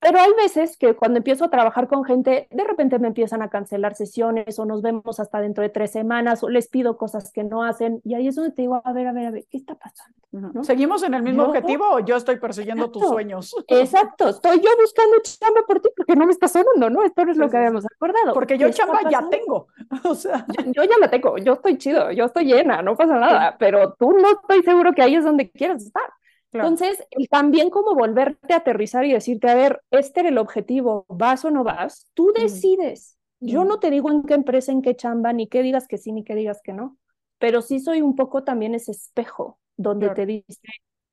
[0.00, 3.50] Pero hay veces que cuando empiezo a trabajar con gente, de repente me empiezan a
[3.50, 7.42] cancelar sesiones o nos vemos hasta dentro de tres semanas o les pido cosas que
[7.42, 9.56] no hacen y ahí es donde te digo, a ver, a ver, a ver, ¿qué
[9.56, 10.62] está pasando?
[10.62, 13.56] ¿Seguimos en el mismo objetivo o yo estoy persiguiendo tus sueños?
[13.66, 17.02] Exacto, estoy yo buscando chamba por ti porque no me está sonando, ¿no?
[17.02, 18.34] Esto es lo que habíamos acordado.
[18.34, 19.68] Porque yo chamba ya tengo,
[20.04, 20.46] o sea.
[20.66, 24.12] Yo, ya la tengo, yo estoy chido, yo estoy llena, no pasa nada, pero tú
[24.12, 26.08] no estoy seguro que ahí es donde quieres estar.
[26.52, 31.04] Entonces, el también como volverte a aterrizar y decirte, a ver, este era el objetivo,
[31.08, 33.18] vas o no vas, tú decides.
[33.40, 36.12] Yo no te digo en qué empresa, en qué chamba, ni qué digas que sí,
[36.12, 36.96] ni qué digas que no,
[37.38, 40.60] pero sí soy un poco también ese espejo donde te dice,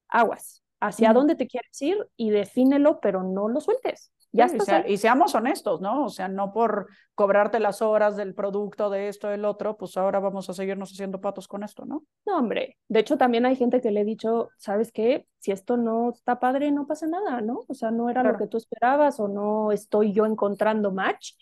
[0.08, 4.12] aguas, hacia dónde te quieres ir y defínelo, pero no lo sueltes
[4.88, 6.06] y, seamos honestos, ¿no?
[6.06, 10.20] O sea, no por cobrarte las horas del producto, de esto, del otro, pues ahora
[10.20, 12.04] vamos a seguirnos haciendo patos con esto, ¿no?
[12.26, 12.78] No, hombre.
[12.88, 15.28] De hecho, también hay gente que le he dicho, ¿sabes qué?
[15.40, 17.62] Si esto no está padre, no pasa nada, ¿no?
[17.68, 21.34] O sea, no era lo que tú esperabas o no estoy yo encontrando match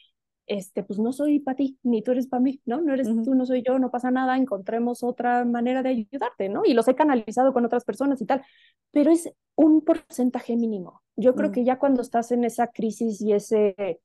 [0.46, 2.82] este, pues no soy para ti, ni tú eres para mí, ¿no?
[2.82, 6.64] No eres tú, no soy yo, no pasa nada, encontremos otra manera de ayudarte, ¿no?
[6.66, 8.44] Y los he canalizado con otras personas y tal,
[8.92, 11.03] pero es un porcentaje mínimo.
[11.16, 11.54] Yo creo mm.
[11.54, 14.02] que ya cuando estás en esa crisis y ese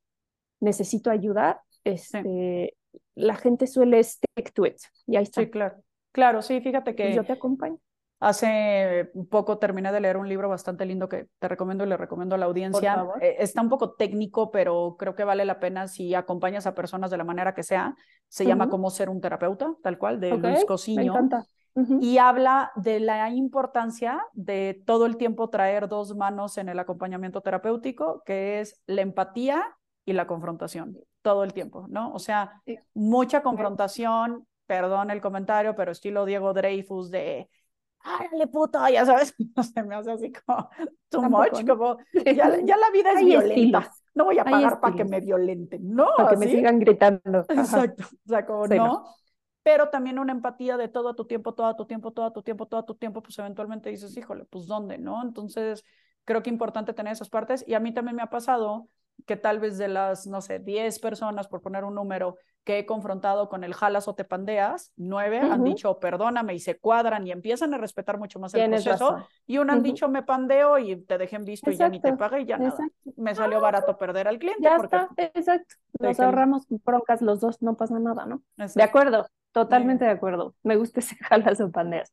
[0.60, 2.76] necesito ayuda, este,
[3.14, 5.40] la gente suele stick to it, y ahí está.
[5.42, 5.82] Sí, claro.
[6.12, 7.14] Claro, sí, fíjate que...
[7.14, 7.78] yo te acompaño.
[8.20, 12.34] Hace poco terminé de leer un libro bastante lindo que te recomiendo y le recomiendo
[12.34, 13.06] a la audiencia.
[13.20, 17.12] Eh, está un poco técnico, pero creo que vale la pena si acompañas a personas
[17.12, 17.94] de la manera que sea.
[18.26, 21.12] Se llama Cómo ser un terapeuta, tal cual, de Luis Cosiño.
[21.12, 21.46] Me encanta.
[22.00, 27.40] Y habla de la importancia de todo el tiempo traer dos manos en el acompañamiento
[27.40, 29.64] terapéutico, que es la empatía
[30.04, 32.12] y la confrontación, todo el tiempo, ¿no?
[32.12, 32.62] O sea,
[32.94, 37.48] mucha confrontación, perdón el comentario, pero estilo Diego Dreyfus de
[38.00, 38.78] ¡Árale, puto!
[38.88, 40.68] Ya sabes, no se me hace así como
[41.08, 43.92] too much, como ya, ya, la vida es violenta.
[44.14, 46.08] No voy a pagar para que me violenten, ¿no?
[46.16, 47.44] Para que me sigan gritando.
[47.48, 49.04] Exacto, o sea, como no.
[49.62, 52.84] Pero también una empatía de todo tu tiempo, todo tu tiempo, todo tu tiempo, todo
[52.84, 55.22] tu tiempo, pues eventualmente dices, híjole, pues ¿dónde, no?
[55.22, 55.84] Entonces,
[56.24, 57.64] creo que es importante tener esas partes.
[57.66, 58.88] Y a mí también me ha pasado
[59.26, 62.36] que tal vez de las, no sé, 10 personas, por poner un número,
[62.68, 66.78] que he confrontado con el jalas o te pandeas, nueve han dicho perdóname y se
[66.78, 69.26] cuadran y empiezan a respetar mucho más el proceso.
[69.46, 72.42] Y una han dicho me pandeo y te dejen visto y ya ni te pague
[72.42, 72.76] y ya nada.
[73.16, 74.62] Me salió ah, barato perder al cliente.
[74.62, 75.76] Ya está, exacto.
[75.98, 78.42] Nos ahorramos broncas los dos, no pasa nada, ¿no?
[78.74, 79.26] De acuerdo.
[79.52, 80.54] Totalmente de acuerdo.
[80.62, 82.12] Me gusta ese jalas o pandeas.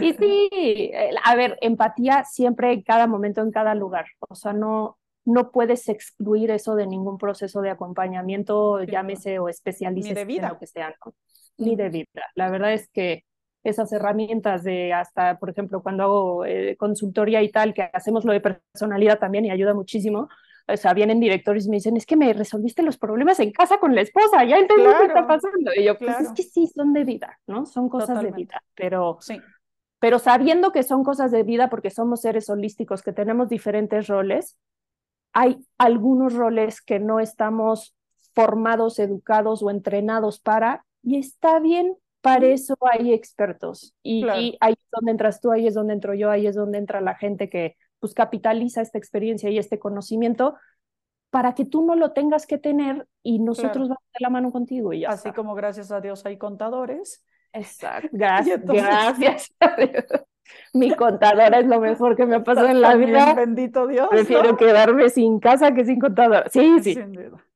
[0.00, 0.92] Y sí,
[1.24, 4.06] a ver, empatía siempre en cada momento, en cada lugar.
[4.28, 10.14] O sea, no, no puedes excluir eso de ningún proceso de acompañamiento, llámese o especialista
[10.14, 10.46] de vida.
[10.46, 10.94] en lo que sea,
[11.58, 12.22] Ni de vida.
[12.34, 13.24] La verdad es que
[13.64, 18.32] esas herramientas de hasta, por ejemplo, cuando hago eh, consultoría y tal, que hacemos lo
[18.32, 20.28] de personalidad también y ayuda muchísimo,
[20.68, 23.78] o sea, vienen directores y me dicen, es que me resolviste los problemas en casa
[23.78, 25.70] con la esposa, ya entendí lo que está pasando.
[25.76, 27.66] Y yo, pues es que sí, son de vida, ¿no?
[27.66, 29.40] Son cosas de vida, pero, sí.
[30.00, 34.58] pero sabiendo que son cosas de vida porque somos seres holísticos, que tenemos diferentes roles,
[35.32, 37.94] hay algunos roles que no estamos
[38.34, 43.94] formados, educados o entrenados para, y está bien, para eso hay expertos.
[44.02, 47.00] Y, ahí es donde entras tú, ahí es donde entro yo, ahí es donde entra
[47.00, 50.56] la gente que pues capitaliza esta experiencia y este conocimiento
[51.30, 54.92] para que tú no lo tengas que tener y nosotros vamos de la mano contigo
[54.92, 57.24] y ya Así como gracias a Dios hay contadores.
[57.52, 58.08] Exacto.
[58.12, 58.60] Gracias.
[58.64, 59.54] Gracias
[60.72, 63.34] Mi contadora es lo mejor que me ha pasado en la vida.
[63.34, 64.08] Bendito Dios.
[64.10, 66.48] Prefiero quedarme sin casa que sin contadora.
[66.50, 66.96] Sí, sí.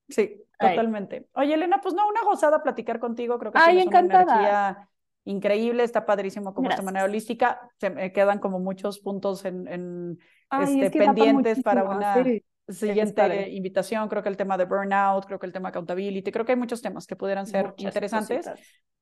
[0.08, 1.28] Sí, totalmente.
[1.34, 3.38] Oye, Elena, pues no, una gozada platicar contigo.
[3.38, 4.24] Creo que Ay, encantada.
[4.24, 4.89] una energía
[5.24, 7.60] increíble, está padrísimo como esta manera holística.
[7.78, 10.18] Se me quedan como muchos puntos en, en
[10.50, 12.24] este, pendientes para una
[12.68, 14.08] siguiente invitación.
[14.08, 16.58] Creo que el tema de burnout, creo que el tema de accountability, creo que hay
[16.58, 18.50] muchos temas que pudieran ser interesantes.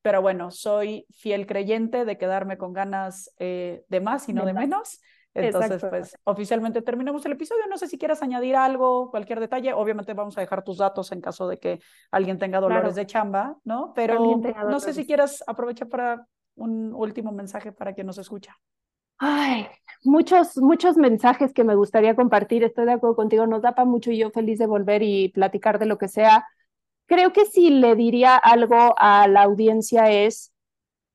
[0.02, 4.54] Pero bueno, soy fiel creyente de quedarme con ganas eh, de más y no de
[4.54, 5.00] menos.
[5.34, 7.66] Entonces, pues oficialmente terminamos el episodio.
[7.68, 9.72] No sé si quieras añadir algo, cualquier detalle.
[9.72, 13.56] Obviamente vamos a dejar tus datos en caso de que alguien tenga dolores de chamba,
[13.64, 13.92] ¿no?
[13.94, 16.26] Pero no sé si quieras aprovechar para
[16.56, 18.56] un último mensaje para quien nos escucha.
[19.20, 19.66] Ay,
[20.04, 22.62] muchos, muchos mensajes que me gustaría compartir.
[22.62, 23.46] Estoy de acuerdo contigo.
[23.46, 26.46] Nos da para mucho y yo feliz de volver y platicar de lo que sea.
[27.06, 30.52] Creo que si le diría algo a la audiencia es,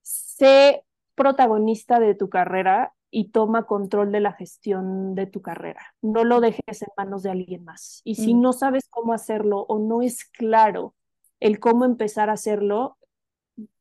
[0.02, 0.84] sé
[1.16, 5.94] protagonista de tu carrera y toma control de la gestión de tu carrera.
[6.02, 8.02] No lo dejes en manos de alguien más.
[8.04, 8.42] Y si mm.
[8.42, 10.96] no sabes cómo hacerlo o no es claro
[11.40, 12.98] el cómo empezar a hacerlo,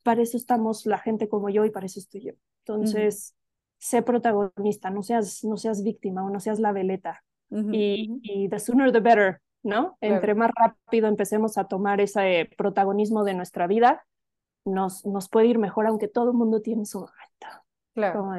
[0.02, 2.32] para eso estamos la gente como yo y para eso estoy yo.
[2.66, 3.34] Entonces,
[3.78, 7.24] sé protagonista, no seas, no seas víctima o no seas la veleta.
[7.50, 9.96] y, y, the sooner the better, ¿no?
[10.02, 14.04] Entre más rápido empecemos a tomar ese protagonismo de nuestra vida,
[14.66, 17.46] nos, nos puede ir mejor, aunque todo el mundo tiene su momento.
[17.94, 18.20] Claro.
[18.20, 18.34] Como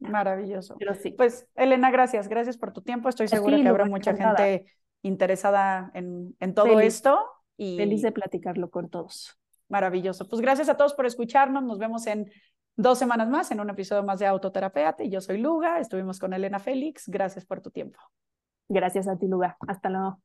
[0.00, 0.76] Maravilloso.
[1.16, 2.28] Pues, Elena, gracias.
[2.28, 3.08] Gracias por tu tiempo.
[3.08, 4.66] Estoy segura que habrá mucha gente
[5.02, 7.18] interesada en, en todo esto.
[7.56, 7.76] Y...
[7.76, 9.38] Feliz de platicarlo con todos.
[9.68, 10.26] Maravilloso.
[10.26, 11.62] Pues gracias a todos por escucharnos.
[11.62, 12.30] Nos vemos en
[12.76, 15.04] dos semanas más en un episodio más de Autoterapeuta.
[15.04, 15.78] Yo soy Luga.
[15.78, 17.08] Estuvimos con Elena Félix.
[17.08, 18.00] Gracias por tu tiempo.
[18.68, 19.56] Gracias a ti, Luga.
[19.68, 20.20] Hasta luego.